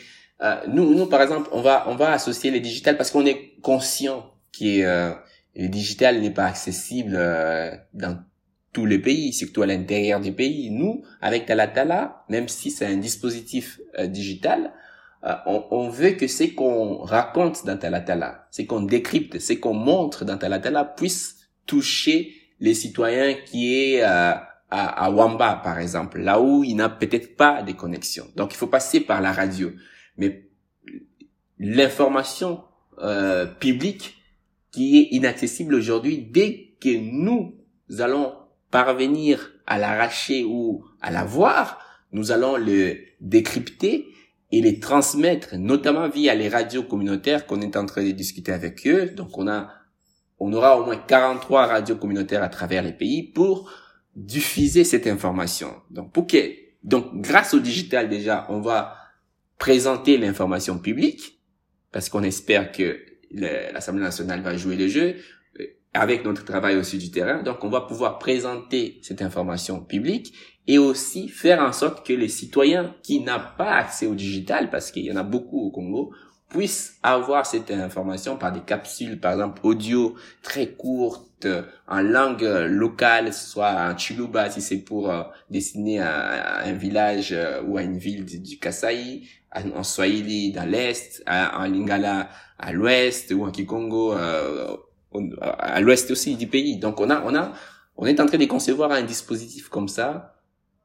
euh, 0.43 0.57
nous 0.69 0.95
nous 0.95 1.07
par 1.07 1.23
exemple, 1.23 1.49
on 1.53 1.63
va 1.63 1.87
on 1.89 1.95
va 1.97 2.13
associer 2.13 2.51
les 2.51 2.61
digitales 2.61 2.99
parce 2.99 3.11
qu'on 3.11 3.25
est 3.25 3.55
conscient 3.63 4.32
qui 4.53 4.85
euh, 4.85 5.13
le 5.57 5.69
digital 5.69 6.21
n'est 6.21 6.31
pas 6.31 6.47
accessible 6.47 7.15
euh, 7.17 7.75
dans 7.95 8.23
tous 8.73 8.87
les 8.87 8.99
pays, 8.99 9.33
surtout 9.33 9.63
à 9.63 9.67
l'intérieur 9.67 10.21
du 10.21 10.33
pays. 10.33 10.71
Nous, 10.71 11.03
avec 11.21 11.47
Talatala, 11.47 12.25
même 12.29 12.49
si 12.49 12.71
c'est 12.71 12.87
un 12.87 12.97
dispositif 12.97 13.81
euh, 13.99 14.07
digital, 14.07 14.73
euh, 15.25 15.35
on, 15.47 15.65
on, 15.71 15.89
veut 15.89 16.13
que 16.13 16.27
ce 16.27 16.45
qu'on 16.45 16.99
raconte 16.99 17.67
dans 17.67 17.77
Talatala, 17.77 18.47
ce 18.51 18.63
qu'on 18.63 18.83
décrypte, 18.83 19.39
ce 19.39 19.53
qu'on 19.53 19.75
montre 19.75 20.25
dans 20.25 20.39
Talatala 20.39 20.85
puisse 20.85 21.49
toucher 21.67 22.35
les 22.61 22.75
citoyens 22.75 23.35
qui 23.35 23.75
est 23.75 24.03
à, 24.03 24.49
à 24.71 25.11
Wamba, 25.11 25.61
par 25.63 25.79
exemple, 25.79 26.19
là 26.19 26.41
où 26.41 26.65
il 26.65 26.77
n'a 26.77 26.89
peut-être 26.89 27.37
pas 27.37 27.63
de 27.63 27.73
connexions. 27.73 28.27
Donc, 28.37 28.55
il 28.55 28.57
faut 28.57 28.69
passer 28.69 29.01
par 29.01 29.21
la 29.21 29.33
radio. 29.33 29.71
Mais 30.17 30.49
l'information 31.59 32.65
euh, 32.99 33.47
publique 33.47 34.22
qui 34.73 34.99
est 34.99 35.09
inaccessible 35.15 35.75
aujourd'hui, 35.75 36.19
dès 36.19 36.75
que 36.81 36.89
nous 36.89 37.55
allons 37.99 38.33
parvenir 38.71 39.53
à 39.67 39.79
l'arracher 39.79 40.45
ou 40.45 40.85
à 41.01 41.11
la 41.11 41.25
voir, 41.25 41.79
nous 42.11 42.33
allons 42.33 42.57
le 42.57 42.97
décrypter 43.21 44.09
et 44.51 44.61
les 44.61 44.81
transmettre, 44.81 45.57
notamment 45.57 46.09
via 46.09 46.35
les 46.35 46.49
radios 46.49 46.83
communautaires 46.83 47.47
qu'on 47.47 47.61
est 47.61 47.77
en 47.77 47.87
train 47.87 48.05
de 48.05 48.11
discuter 48.11 48.53
avec 48.53 48.87
eux. 48.87 49.07
Donc 49.07 49.39
on 49.39 49.47
a, 49.47 49.71
on 50.39 50.53
aura 50.53 50.81
au 50.81 50.85
moins 50.85 50.97
43 50.97 51.67
radios 51.67 51.97
communautaires 51.97 52.43
à 52.43 52.49
travers 52.49 52.83
les 52.83 52.93
pays 52.93 53.23
pour 53.23 53.71
diffuser 54.17 54.85
cette 54.85 55.07
information. 55.07 55.75
Donc 55.91 56.13
pour 56.13 56.27
que, 56.27 56.53
donc 56.83 57.21
grâce 57.21 57.55
au 57.55 57.61
digital 57.61 58.09
déjà, 58.09 58.47
on 58.51 58.61
va 58.61 58.95
présenter 59.59 60.19
l'information 60.19 60.79
publique 60.79 61.41
parce 61.93 62.09
qu'on 62.09 62.23
espère 62.23 62.73
que 62.73 62.99
l'Assemblée 63.33 64.03
nationale 64.03 64.41
va 64.43 64.57
jouer 64.57 64.77
le 64.77 64.89
jeu 64.89 65.17
euh, 65.61 65.65
avec 65.95 66.25
notre 66.25 66.45
travail 66.45 66.77
aussi 66.77 66.99
du 66.99 67.11
terrain. 67.11 67.43
Donc, 67.43 67.65
on 67.65 67.69
va 67.69 67.83
pouvoir 67.83 68.19
présenter 68.19 68.99
cette 69.03 69.23
information 69.23 69.81
publique 69.81 70.35
et 70.67 70.79
aussi 70.79 71.29
faire 71.29 71.61
en 71.61 71.73
sorte 71.73 72.07
que 72.07 72.13
les 72.13 72.29
citoyens 72.29 72.95
qui 73.03 73.21
n'ont 73.21 73.41
pas 73.59 73.73
accès 73.73 74.07
au 74.07 74.15
digital, 74.15 74.71
parce 74.71 74.91
qu'il 74.91 75.05
y 75.05 75.13
en 75.13 75.17
a 75.17 75.25
beaucoup 75.25 75.61
au 75.61 75.71
Congo, 75.71 76.13
puissent 76.53 76.99
avoir 77.03 77.47
cette 77.47 77.71
information 77.71 78.37
par 78.37 78.53
des 78.53 78.61
capsules, 78.61 79.19
par 79.19 79.33
exemple, 79.33 79.61
audio 79.65 80.15
très 80.43 80.69
courtes, 80.69 81.49
en 81.89 82.03
langue 82.03 82.43
locale, 82.69 83.33
soit 83.33 83.73
en 83.73 83.97
Chiluba 83.97 84.51
si 84.51 84.61
c'est 84.61 84.79
pour 84.79 85.11
euh, 85.11 85.23
dessiner 85.51 86.01
à, 86.01 86.59
un 86.65 86.73
village 86.73 87.33
euh, 87.33 87.63
ou 87.63 87.77
à 87.77 87.83
une 87.83 87.99
ville 87.99 88.25
du, 88.25 88.39
du 88.39 88.59
Kasaï, 88.59 89.23
en 89.55 89.83
Swahili 89.83 90.53
dans 90.53 90.65
l'Est, 90.65 91.23
en 91.27 91.65
Lingala 91.65 92.29
à 92.59 92.73
l'Ouest 92.73 93.33
ou 93.33 93.45
en 93.45 93.51
Kikongo 93.51 94.15
euh, 94.15 94.77
à 95.41 95.81
l'Ouest 95.81 96.11
aussi 96.11 96.37
du 96.37 96.47
pays. 96.47 96.79
Donc 96.79 97.01
on 97.01 97.11
a, 97.11 97.23
on 97.27 97.35
a, 97.35 97.53
on 97.97 98.07
est 98.07 98.19
en 98.21 98.27
train 98.27 98.39
de 98.39 98.47
concevoir 98.47 98.93
un 98.93 99.03
dispositif 99.03 99.69
comme 99.69 99.89
ça 99.89 100.37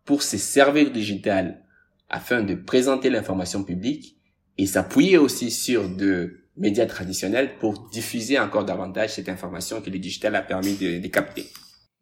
pour 0.03 0.21
se 0.21 0.37
servir 0.37 0.91
digital 0.91 1.63
afin 2.09 2.41
de 2.41 2.55
présenter 2.55 3.09
l'information 3.09 3.63
publique 3.63 4.16
et 4.57 4.65
s'appuyer 4.65 5.17
aussi 5.17 5.51
sur 5.51 5.87
de 5.89 6.47
médias 6.55 6.85
traditionnels 6.85 7.57
pour 7.59 7.89
diffuser 7.89 8.39
encore 8.39 8.65
davantage 8.65 9.11
cette 9.11 9.29
information 9.29 9.81
que 9.81 9.89
le 9.89 9.99
digital 9.99 10.35
a 10.35 10.41
permis 10.41 10.75
de, 10.75 10.99
de 10.99 11.07
capter. 11.07 11.45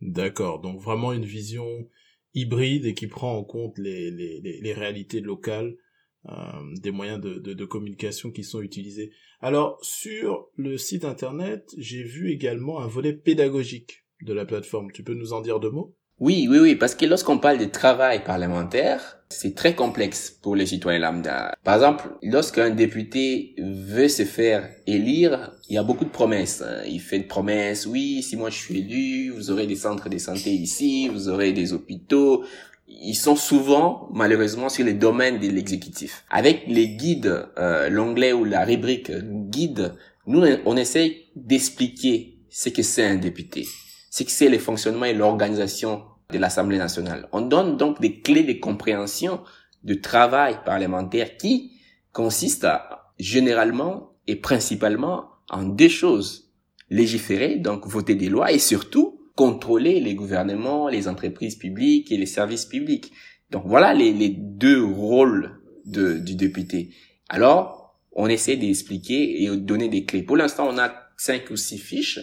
D'accord, 0.01 0.61
donc 0.61 0.79
vraiment 0.79 1.13
une 1.13 1.25
vision 1.25 1.65
hybride 2.33 2.85
et 2.85 2.93
qui 2.93 3.07
prend 3.07 3.37
en 3.37 3.43
compte 3.43 3.77
les, 3.77 4.11
les, 4.11 4.59
les 4.61 4.73
réalités 4.73 5.21
locales 5.21 5.75
euh, 6.27 6.33
des 6.81 6.91
moyens 6.91 7.21
de, 7.21 7.35
de, 7.35 7.53
de, 7.53 7.65
communication 7.65 8.31
qui 8.31 8.43
sont 8.43 8.61
utilisés. 8.61 9.11
Alors, 9.41 9.77
sur 9.83 10.47
le 10.55 10.77
site 10.77 11.05
internet, 11.05 11.69
j'ai 11.77 12.03
vu 12.03 12.31
également 12.31 12.81
un 12.81 12.87
volet 12.87 13.13
pédagogique 13.13 14.05
de 14.21 14.33
la 14.33 14.45
plateforme. 14.45 14.91
Tu 14.91 15.03
peux 15.03 15.13
nous 15.13 15.33
en 15.33 15.41
dire 15.41 15.59
deux 15.59 15.69
mots? 15.69 15.95
Oui, 16.19 16.47
oui, 16.49 16.59
oui, 16.59 16.75
parce 16.75 16.95
que 16.95 17.05
lorsqu'on 17.05 17.39
parle 17.39 17.57
de 17.57 17.65
travail 17.65 18.23
parlementaire, 18.23 19.19
c'est 19.29 19.53
très 19.53 19.75
complexe 19.75 20.37
pour 20.41 20.55
les 20.55 20.65
citoyens 20.65 20.99
lambda. 20.99 21.53
Par 21.63 21.75
exemple, 21.75 22.09
lorsqu'un 22.23 22.69
député 22.69 23.55
veut 23.57 24.07
se 24.07 24.23
faire 24.23 24.69
élire, 24.87 25.51
il 25.67 25.75
y 25.75 25.77
a 25.77 25.83
beaucoup 25.83 26.05
de 26.05 26.09
promesses. 26.09 26.61
Hein. 26.61 26.83
Il 26.87 27.01
fait 27.01 27.19
de 27.19 27.27
promesses, 27.27 27.85
oui, 27.85 28.23
si 28.23 28.37
moi 28.37 28.49
je 28.49 28.57
suis 28.57 28.79
élu, 28.79 29.31
vous 29.31 29.51
aurez 29.51 29.67
des 29.67 29.75
centres 29.75 30.07
de 30.07 30.17
santé 30.17 30.51
ici, 30.51 31.09
vous 31.09 31.27
aurez 31.27 31.51
des 31.51 31.73
hôpitaux, 31.73 32.45
ils 32.87 33.15
sont 33.15 33.35
souvent, 33.35 34.09
malheureusement, 34.13 34.69
sur 34.69 34.85
les 34.85 34.93
domaines 34.93 35.39
de 35.39 35.47
l'exécutif. 35.47 36.23
Avec 36.29 36.63
les 36.67 36.89
guides, 36.89 37.47
euh, 37.57 37.89
l'onglet 37.89 38.31
ou 38.31 38.45
la 38.45 38.63
rubrique 38.63 39.11
guide, 39.49 39.93
nous, 40.27 40.43
on 40.65 40.77
essaye 40.77 41.25
d'expliquer 41.35 42.37
ce 42.49 42.69
que 42.69 42.83
c'est 42.83 43.03
un 43.03 43.15
député, 43.15 43.65
ce 44.15 44.23
que 44.23 44.31
c'est 44.31 44.47
le 44.47 44.59
fonctionnement 44.59 45.03
et 45.03 45.13
l'organisation 45.13 46.05
de 46.31 46.37
l'Assemblée 46.37 46.77
nationale. 46.77 47.27
On 47.33 47.41
donne 47.41 47.75
donc 47.75 47.99
des 47.99 48.21
clés 48.21 48.45
de 48.45 48.53
compréhension 48.53 49.41
de 49.83 49.93
travail 49.93 50.59
parlementaire 50.63 51.35
qui 51.35 51.73
consistent 52.13 52.63
à, 52.63 53.11
généralement 53.19 54.13
et 54.25 54.37
principalement 54.37 55.25
en 55.49 55.63
deux 55.63 55.89
choses. 55.89 56.53
Légiférer, 56.89 57.57
donc 57.57 57.87
voter 57.87 58.15
des 58.15 58.29
lois 58.29 58.53
et 58.53 58.57
surtout 58.57 59.19
contrôler 59.35 59.99
les 59.99 60.15
gouvernements, 60.15 60.87
les 60.87 61.09
entreprises 61.09 61.57
publiques 61.57 62.09
et 62.09 62.17
les 62.17 62.25
services 62.25 62.65
publics. 62.65 63.11
Donc 63.51 63.63
voilà 63.65 63.93
les, 63.93 64.13
les 64.13 64.29
deux 64.29 64.81
rôles 64.81 65.59
du 65.83 66.35
député. 66.35 66.91
Alors, 67.27 67.99
on 68.13 68.27
essaie 68.27 68.55
d'expliquer 68.55 69.43
et 69.43 69.57
donner 69.57 69.89
des 69.89 70.05
clés. 70.05 70.23
Pour 70.23 70.37
l'instant, 70.37 70.69
on 70.69 70.77
a 70.77 70.93
cinq 71.17 71.49
ou 71.49 71.57
six 71.57 71.79
fiches, 71.79 72.21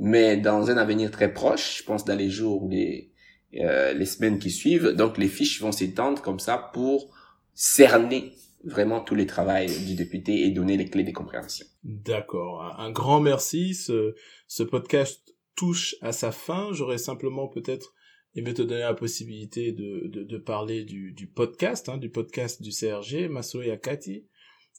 mais 0.00 0.38
dans 0.38 0.70
un 0.70 0.78
avenir 0.78 1.10
très 1.10 1.32
proche, 1.32 1.78
je 1.78 1.84
pense 1.84 2.06
dans 2.06 2.16
les 2.16 2.30
jours 2.30 2.64
ou 2.64 2.70
les, 2.70 3.12
euh, 3.54 3.92
les 3.92 4.06
semaines 4.06 4.38
qui 4.38 4.50
suivent, 4.50 4.88
donc 4.88 5.18
les 5.18 5.28
fiches 5.28 5.60
vont 5.60 5.72
s'étendre 5.72 6.22
comme 6.22 6.40
ça 6.40 6.70
pour 6.72 7.14
cerner 7.52 8.32
vraiment 8.64 9.00
tous 9.00 9.14
les 9.14 9.26
travaux 9.26 9.66
du 9.86 9.94
député 9.94 10.46
et 10.46 10.50
donner 10.50 10.78
les 10.78 10.86
clés 10.86 11.04
de 11.04 11.12
compréhension. 11.12 11.66
D'accord. 11.84 12.62
Un 12.78 12.90
grand 12.90 13.20
merci. 13.20 13.74
Ce, 13.74 14.14
ce 14.46 14.62
podcast 14.62 15.34
touche 15.54 15.96
à 16.00 16.12
sa 16.12 16.32
fin. 16.32 16.72
J'aurais 16.72 16.98
simplement 16.98 17.48
peut-être 17.48 17.94
aimé 18.34 18.54
te 18.54 18.62
donner 18.62 18.80
la 18.80 18.94
possibilité 18.94 19.72
de, 19.72 20.08
de, 20.08 20.22
de 20.22 20.38
parler 20.38 20.84
du, 20.84 21.12
du 21.12 21.26
podcast, 21.26 21.88
hein, 21.88 21.98
du 21.98 22.10
podcast 22.10 22.62
du 22.62 22.70
CRG, 22.70 23.28
Masoe 23.28 23.70
Akati, 23.70 24.18
euh, 24.18 24.29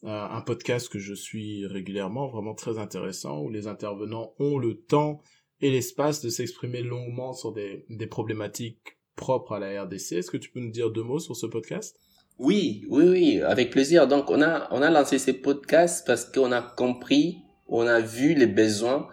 un 0.04 0.42
podcast 0.42 0.90
que 0.90 1.00
je 1.00 1.14
suis 1.14 1.66
régulièrement, 1.68 2.28
vraiment 2.28 2.56
très 2.56 2.80
intéressant, 2.80 3.40
où 3.42 3.50
les 3.50 3.68
intervenants 3.68 4.34
ont 4.40 4.58
le 4.58 4.76
temps 4.76 5.22
et 5.62 5.70
l'espace 5.70 6.22
de 6.22 6.30
s'exprimer 6.30 6.82
longuement 6.82 7.34
sur 7.34 7.54
des, 7.54 7.86
des 7.90 8.08
problématiques 8.08 8.98
propres 9.16 9.54
à 9.54 9.60
la 9.60 9.84
RDC. 9.84 10.14
Est-ce 10.14 10.32
que 10.32 10.38
tu 10.38 10.50
peux 10.50 10.60
nous 10.60 10.72
dire 10.72 10.90
deux 10.90 11.04
mots 11.04 11.20
sur 11.20 11.36
ce 11.36 11.46
podcast? 11.46 11.98
Oui, 12.40 12.86
oui, 12.90 13.08
oui, 13.08 13.42
avec 13.42 13.70
plaisir. 13.70 14.08
Donc 14.08 14.32
on 14.32 14.42
a 14.42 14.68
on 14.72 14.82
a 14.82 14.90
lancé 14.90 15.20
ces 15.20 15.34
podcasts 15.34 16.08
parce 16.08 16.26
qu'on 16.26 16.52
a 16.52 16.62
compris, 16.62 17.38
on 17.68 17.86
a 17.86 18.00
vu 18.00 18.34
les 18.34 18.48
besoins 18.48 19.08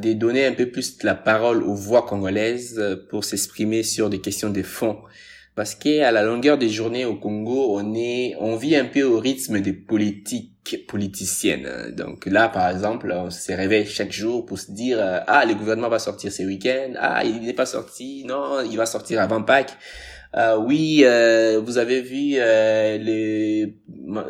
de 0.00 0.12
donner 0.12 0.44
un 0.44 0.52
peu 0.52 0.70
plus 0.70 1.02
la 1.02 1.14
parole 1.14 1.62
aux 1.64 1.74
voix 1.74 2.06
congolaises 2.06 2.80
pour 3.10 3.24
s'exprimer 3.24 3.82
sur 3.82 4.10
des 4.10 4.20
questions 4.20 4.50
de 4.50 4.62
fond. 4.62 4.98
Parce 5.54 5.76
qu'à 5.76 6.10
la 6.10 6.22
longueur 6.22 6.58
des 6.58 6.68
journées 6.68 7.04
au 7.04 7.14
Congo, 7.14 7.78
on 7.78 7.94
est, 7.94 8.34
on 8.40 8.56
vit 8.56 8.74
un 8.74 8.86
peu 8.86 9.02
au 9.02 9.20
rythme 9.20 9.60
des 9.60 9.72
politiques 9.72 10.86
politiciennes. 10.88 11.94
Donc 11.96 12.26
là, 12.26 12.48
par 12.48 12.68
exemple, 12.70 13.12
on 13.14 13.30
se 13.30 13.52
réveille 13.52 13.86
chaque 13.86 14.12
jour 14.12 14.44
pour 14.46 14.58
se 14.58 14.72
dire, 14.72 14.98
euh, 15.00 15.20
ah, 15.26 15.44
le 15.46 15.54
gouvernement 15.54 15.88
va 15.88 16.00
sortir 16.00 16.32
ce 16.32 16.42
week-end. 16.42 16.94
Ah, 16.98 17.22
il 17.24 17.42
n'est 17.42 17.52
pas 17.52 17.66
sorti. 17.66 18.24
Non, 18.26 18.62
il 18.68 18.76
va 18.76 18.86
sortir 18.86 19.20
avant 19.20 19.42
Pâques. 19.42 19.76
Euh, 20.36 20.56
oui, 20.58 21.02
euh, 21.04 21.60
vous 21.64 21.78
avez 21.78 22.00
vu 22.02 22.34
euh, 22.38 22.98
le, 22.98 23.72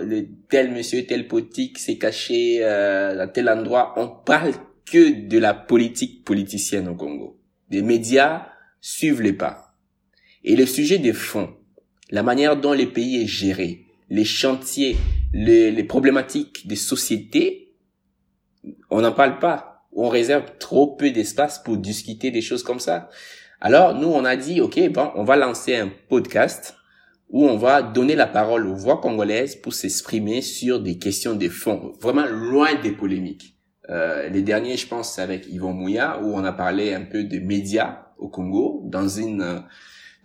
le, 0.04 0.26
tel 0.50 0.70
monsieur, 0.70 1.06
tel 1.06 1.26
politique 1.26 1.78
s'est 1.78 1.96
caché 1.96 2.58
euh, 2.60 3.22
à 3.22 3.26
tel 3.26 3.48
endroit. 3.48 3.94
On 3.96 4.08
parle 4.08 4.52
que 4.84 5.26
de 5.26 5.38
la 5.38 5.54
politique 5.54 6.24
politicienne 6.24 6.88
au 6.88 6.94
Congo. 6.94 7.40
Les 7.70 7.80
médias 7.80 8.46
suivent 8.82 9.22
les 9.22 9.32
pas. 9.32 9.63
Et 10.44 10.56
le 10.56 10.66
sujet 10.66 10.98
des 10.98 11.14
fonds, 11.14 11.54
la 12.10 12.22
manière 12.22 12.56
dont 12.56 12.74
le 12.74 12.92
pays 12.92 13.22
est 13.22 13.26
géré, 13.26 13.86
les 14.10 14.24
chantiers, 14.24 14.96
les, 15.32 15.70
les 15.70 15.84
problématiques 15.84 16.66
des 16.68 16.76
sociétés, 16.76 17.74
on 18.90 19.00
n'en 19.00 19.12
parle 19.12 19.38
pas. 19.38 19.86
On 19.92 20.08
réserve 20.08 20.44
trop 20.58 20.94
peu 20.96 21.10
d'espace 21.10 21.62
pour 21.62 21.76
discuter 21.78 22.30
des 22.30 22.42
choses 22.42 22.62
comme 22.62 22.80
ça. 22.80 23.08
Alors, 23.60 23.94
nous, 23.94 24.08
on 24.08 24.24
a 24.24 24.36
dit, 24.36 24.60
OK, 24.60 24.78
bon, 24.90 25.10
on 25.14 25.24
va 25.24 25.36
lancer 25.36 25.76
un 25.76 25.90
podcast 26.08 26.76
où 27.30 27.46
on 27.46 27.56
va 27.56 27.82
donner 27.82 28.14
la 28.14 28.26
parole 28.26 28.66
aux 28.66 28.74
voix 28.74 29.00
congolaises 29.00 29.56
pour 29.56 29.72
s'exprimer 29.72 30.42
sur 30.42 30.80
des 30.80 30.98
questions 30.98 31.34
de 31.34 31.48
fonds, 31.48 31.92
vraiment 32.00 32.26
loin 32.26 32.74
des 32.74 32.92
polémiques. 32.92 33.56
Euh, 33.88 34.28
les 34.28 34.42
derniers, 34.42 34.76
je 34.76 34.86
pense, 34.86 35.14
c'est 35.14 35.22
avec 35.22 35.46
Yvon 35.48 35.72
Mouya, 35.72 36.20
où 36.22 36.34
on 36.34 36.44
a 36.44 36.52
parlé 36.52 36.92
un 36.92 37.02
peu 37.02 37.24
de 37.24 37.38
médias 37.38 38.08
au 38.18 38.28
Congo 38.28 38.82
dans 38.84 39.08
une 39.08 39.62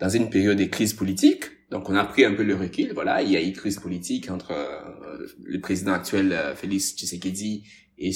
dans 0.00 0.08
une 0.08 0.30
période 0.30 0.58
de 0.58 0.64
crise 0.64 0.94
politique. 0.94 1.44
Donc, 1.70 1.88
on 1.88 1.94
a 1.94 2.04
pris 2.04 2.24
un 2.24 2.34
peu 2.34 2.42
le 2.42 2.56
recul. 2.56 2.92
Voilà, 2.94 3.22
il 3.22 3.30
y 3.30 3.36
a 3.36 3.42
eu 3.42 3.52
crise 3.52 3.78
politique 3.78 4.30
entre 4.30 4.52
euh, 4.52 5.26
le 5.44 5.60
président 5.60 5.92
actuel 5.92 6.32
euh, 6.32 6.54
Félix 6.54 6.96
Tshisekedi 6.96 7.64
et 7.98 8.10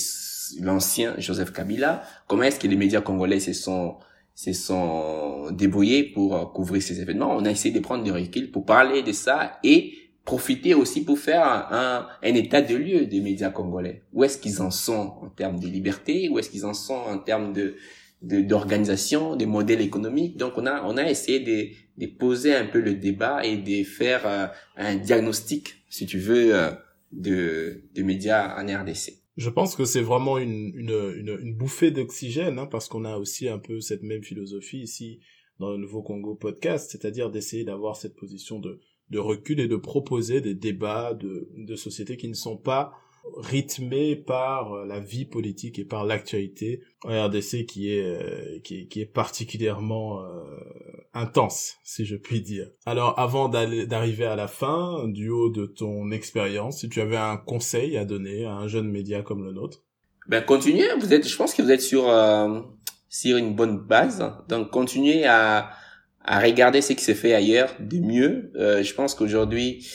l'ancien 0.60 1.14
Joseph 1.18 1.52
Kabila. 1.52 2.02
Comment 2.26 2.44
est-ce 2.44 2.58
que 2.58 2.66
les 2.66 2.76
médias 2.76 3.00
congolais 3.00 3.40
se 3.40 3.52
sont 3.52 3.96
se 4.36 4.52
sont 4.52 5.52
débrouillés 5.52 6.02
pour 6.02 6.34
euh, 6.34 6.46
couvrir 6.46 6.82
ces 6.82 7.00
événements? 7.00 7.36
On 7.36 7.44
a 7.44 7.50
essayé 7.50 7.72
de 7.72 7.78
prendre 7.78 8.02
du 8.02 8.10
recul 8.10 8.50
pour 8.50 8.64
parler 8.64 9.02
de 9.02 9.12
ça 9.12 9.58
et 9.62 9.92
profiter 10.24 10.74
aussi 10.74 11.04
pour 11.04 11.18
faire 11.18 11.46
un, 11.46 12.08
un, 12.22 12.34
état 12.34 12.62
de 12.62 12.74
lieu 12.74 13.06
des 13.06 13.20
médias 13.20 13.50
congolais. 13.50 14.02
Où 14.12 14.24
est-ce 14.24 14.38
qu'ils 14.38 14.62
en 14.62 14.70
sont 14.70 15.14
en 15.22 15.28
termes 15.28 15.60
de 15.60 15.68
liberté? 15.68 16.28
Où 16.30 16.38
est-ce 16.38 16.50
qu'ils 16.50 16.64
en 16.64 16.74
sont 16.74 16.94
en 16.94 17.18
termes 17.18 17.52
de 17.52 17.76
d'organisation, 18.24 19.36
des 19.36 19.46
modèles 19.46 19.80
économiques. 19.80 20.36
Donc 20.36 20.54
on 20.56 20.66
a 20.66 20.82
on 20.84 20.96
a 20.96 21.08
essayé 21.08 21.40
de, 21.40 21.68
de 21.98 22.06
poser 22.06 22.54
un 22.54 22.66
peu 22.66 22.80
le 22.80 22.94
débat 22.94 23.44
et 23.44 23.56
de 23.56 23.84
faire 23.84 24.26
euh, 24.26 24.46
un 24.76 24.96
diagnostic, 24.96 25.84
si 25.88 26.06
tu 26.06 26.18
veux, 26.18 26.54
euh, 26.54 26.70
de, 27.12 27.84
de 27.94 28.02
médias 28.02 28.60
en 28.60 28.66
RDC. 28.66 29.12
Je 29.36 29.50
pense 29.50 29.74
que 29.74 29.84
c'est 29.84 30.00
vraiment 30.00 30.38
une, 30.38 30.72
une, 30.76 31.38
une, 31.40 31.54
bouffée 31.54 31.90
d'oxygène, 31.90 32.58
hein, 32.58 32.66
parce 32.66 32.88
qu'on 32.88 33.04
a 33.04 33.16
aussi 33.16 33.48
un 33.48 33.58
peu 33.58 33.80
cette 33.80 34.02
même 34.04 34.22
philosophie 34.22 34.80
ici 34.80 35.20
dans 35.58 35.72
le 35.72 35.76
Nouveau 35.76 36.02
Congo 36.02 36.34
podcast, 36.36 36.90
c'est-à-dire 36.90 37.30
d'essayer 37.30 37.64
d'avoir 37.64 37.96
cette 37.96 38.14
position 38.14 38.60
de, 38.60 38.80
de 39.10 39.18
recul 39.18 39.58
et 39.58 39.66
de 39.66 39.76
proposer 39.76 40.40
des 40.40 40.54
débats 40.54 41.14
de, 41.14 41.48
de 41.56 41.76
sociétés 41.76 42.16
qui 42.16 42.28
ne 42.28 42.34
sont 42.34 42.56
pas 42.56 42.92
rythmé 43.36 44.16
par 44.16 44.72
euh, 44.72 44.86
la 44.86 45.00
vie 45.00 45.24
politique 45.24 45.78
et 45.78 45.84
par 45.84 46.04
l'actualité 46.04 46.82
en 47.04 47.26
RDC 47.26 47.66
qui 47.66 47.90
est 47.90 48.04
euh, 48.04 48.58
qui, 48.62 48.88
est 48.96 49.12
particulièrement 49.12 50.22
euh, 50.22 50.42
intense 51.14 51.76
si 51.84 52.04
je 52.04 52.16
puis 52.16 52.40
dire. 52.40 52.68
Alors 52.86 53.18
avant 53.18 53.48
d'arriver 53.48 54.26
à 54.26 54.36
la 54.36 54.48
fin 54.48 55.08
du 55.08 55.30
haut 55.30 55.48
de 55.48 55.66
ton 55.66 56.10
expérience, 56.10 56.80
si 56.80 56.88
tu 56.88 57.00
avais 57.00 57.16
un 57.16 57.36
conseil 57.36 57.96
à 57.96 58.04
donner 58.04 58.44
à 58.44 58.52
un 58.52 58.68
jeune 58.68 58.88
média 58.88 59.22
comme 59.22 59.44
le 59.44 59.52
nôtre? 59.52 59.82
Ben 60.28 60.42
continuez, 60.42 60.88
vous 60.98 61.12
êtes 61.12 61.26
je 61.26 61.36
pense 61.36 61.54
que 61.54 61.62
vous 61.62 61.70
êtes 61.70 61.82
sur 61.82 62.04
sur 63.08 63.36
une 63.36 63.54
bonne 63.54 63.78
base. 63.78 64.24
Donc 64.48 64.70
continuez 64.70 65.24
à 65.24 65.70
à 66.26 66.40
regarder 66.40 66.80
ce 66.80 66.94
qui 66.94 67.04
s'est 67.04 67.14
fait 67.14 67.34
ailleurs 67.34 67.74
de 67.80 67.98
mieux. 67.98 68.50
je 68.54 68.94
pense 68.94 69.14
qu'aujourd'hui 69.14 69.86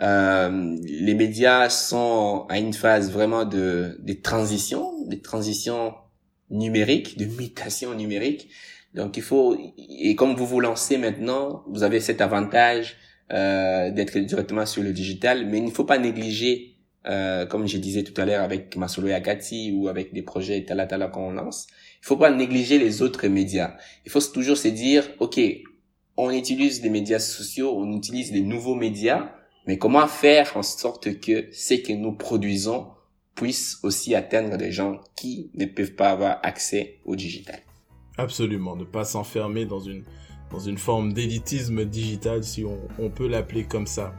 euh, 0.00 0.76
les 0.82 1.14
médias 1.14 1.68
sont 1.68 2.46
à 2.48 2.58
une 2.58 2.72
phase 2.72 3.10
vraiment 3.10 3.44
de, 3.44 3.98
de 4.00 4.12
transition, 4.14 5.06
de 5.06 5.16
transition 5.16 5.94
numérique, 6.50 7.18
de 7.18 7.26
mutation 7.26 7.94
numérique. 7.94 8.48
Donc 8.94 9.16
il 9.16 9.22
faut 9.22 9.56
et 9.76 10.14
comme 10.16 10.34
vous 10.34 10.46
vous 10.46 10.60
lancez 10.60 10.98
maintenant, 10.98 11.64
vous 11.66 11.82
avez 11.82 12.00
cet 12.00 12.20
avantage 12.20 12.96
euh, 13.32 13.90
d'être 13.90 14.18
directement 14.18 14.66
sur 14.66 14.82
le 14.82 14.92
digital, 14.92 15.46
mais 15.46 15.58
il 15.58 15.64
ne 15.64 15.70
faut 15.70 15.84
pas 15.84 15.98
négliger, 15.98 16.76
euh, 17.06 17.46
comme 17.46 17.66
je 17.66 17.78
disais 17.78 18.02
tout 18.02 18.18
à 18.20 18.26
l'heure 18.26 18.42
avec 18.42 18.76
Masolo 18.76 19.08
et 19.08 19.14
Agati 19.14 19.72
ou 19.74 19.88
avec 19.88 20.12
des 20.12 20.22
projets 20.22 20.64
Tala 20.64 20.86
Tala 20.86 21.08
qu'on 21.08 21.32
lance, 21.32 21.66
il 22.02 22.06
faut 22.06 22.16
pas 22.16 22.30
négliger 22.30 22.78
les 22.78 23.00
autres 23.00 23.26
médias. 23.28 23.74
Il 24.04 24.10
faut 24.10 24.20
toujours 24.20 24.58
se 24.58 24.68
dire, 24.68 25.08
ok, 25.20 25.40
on 26.16 26.30
utilise 26.30 26.82
des 26.82 26.90
médias 26.90 27.18
sociaux, 27.18 27.74
on 27.74 27.96
utilise 27.96 28.32
les 28.32 28.42
nouveaux 28.42 28.74
médias, 28.74 29.32
mais 29.66 29.78
comment 29.78 30.06
faire 30.06 30.56
en 30.56 30.62
sorte 30.62 31.20
que 31.20 31.48
ce 31.52 31.74
que 31.74 31.92
nous 31.92 32.12
produisons 32.12 32.88
puisse 33.34 33.78
aussi 33.82 34.14
atteindre 34.14 34.56
des 34.56 34.72
gens 34.72 35.00
qui 35.16 35.50
ne 35.54 35.66
peuvent 35.66 35.94
pas 35.94 36.10
avoir 36.10 36.38
accès 36.42 37.00
au 37.04 37.16
digital? 37.16 37.60
Absolument, 38.18 38.76
ne 38.76 38.84
pas 38.84 39.04
s'enfermer 39.04 39.64
dans 39.64 39.80
une, 39.80 40.04
dans 40.50 40.58
une 40.58 40.78
forme 40.78 41.12
d'élitisme 41.12 41.84
digital, 41.84 42.44
si 42.44 42.64
on, 42.64 42.78
on 42.98 43.08
peut 43.08 43.28
l'appeler 43.28 43.64
comme 43.64 43.86
ça. 43.86 44.14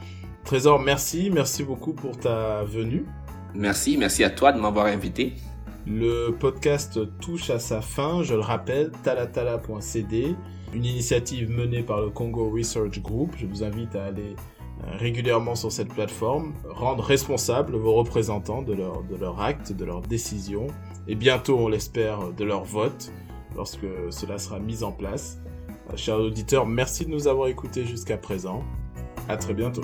Trésor, 0.45 0.79
merci, 0.79 1.29
merci 1.29 1.63
beaucoup 1.63 1.93
pour 1.93 2.17
ta 2.17 2.63
venue. 2.63 3.05
Merci, 3.53 3.97
merci 3.97 4.23
à 4.23 4.29
toi 4.29 4.51
de 4.51 4.59
m'avoir 4.59 4.87
invité. 4.87 5.33
Le 5.85 6.31
podcast 6.31 6.99
touche 7.19 7.49
à 7.49 7.59
sa 7.59 7.81
fin, 7.81 8.23
je 8.23 8.33
le 8.33 8.39
rappelle, 8.39 8.91
talatala.cd, 9.03 10.35
une 10.73 10.85
initiative 10.85 11.49
menée 11.49 11.83
par 11.83 12.01
le 12.01 12.09
Congo 12.09 12.49
Research 12.49 12.99
Group. 13.01 13.35
Je 13.37 13.45
vous 13.45 13.63
invite 13.63 13.95
à 13.95 14.05
aller 14.05 14.35
régulièrement 14.91 15.55
sur 15.55 15.71
cette 15.71 15.93
plateforme, 15.93 16.53
rendre 16.69 17.03
responsables 17.03 17.75
vos 17.75 17.93
représentants 17.93 18.61
de 18.61 18.73
leur, 18.73 19.03
de 19.03 19.15
leur 19.15 19.41
acte, 19.41 19.71
de 19.71 19.85
leurs 19.85 20.01
décisions, 20.01 20.67
et 21.07 21.15
bientôt, 21.15 21.57
on 21.57 21.67
l'espère, 21.67 22.31
de 22.31 22.43
leur 22.43 22.63
vote, 22.63 23.11
lorsque 23.55 23.87
cela 24.09 24.37
sera 24.37 24.59
mis 24.59 24.83
en 24.83 24.91
place. 24.91 25.39
Euh, 25.91 25.97
chers 25.97 26.19
auditeurs, 26.19 26.65
merci 26.65 27.05
de 27.05 27.11
nous 27.11 27.27
avoir 27.27 27.47
écoutés 27.47 27.85
jusqu'à 27.85 28.17
présent. 28.17 28.63
À 29.27 29.37
très 29.37 29.53
bientôt. 29.53 29.83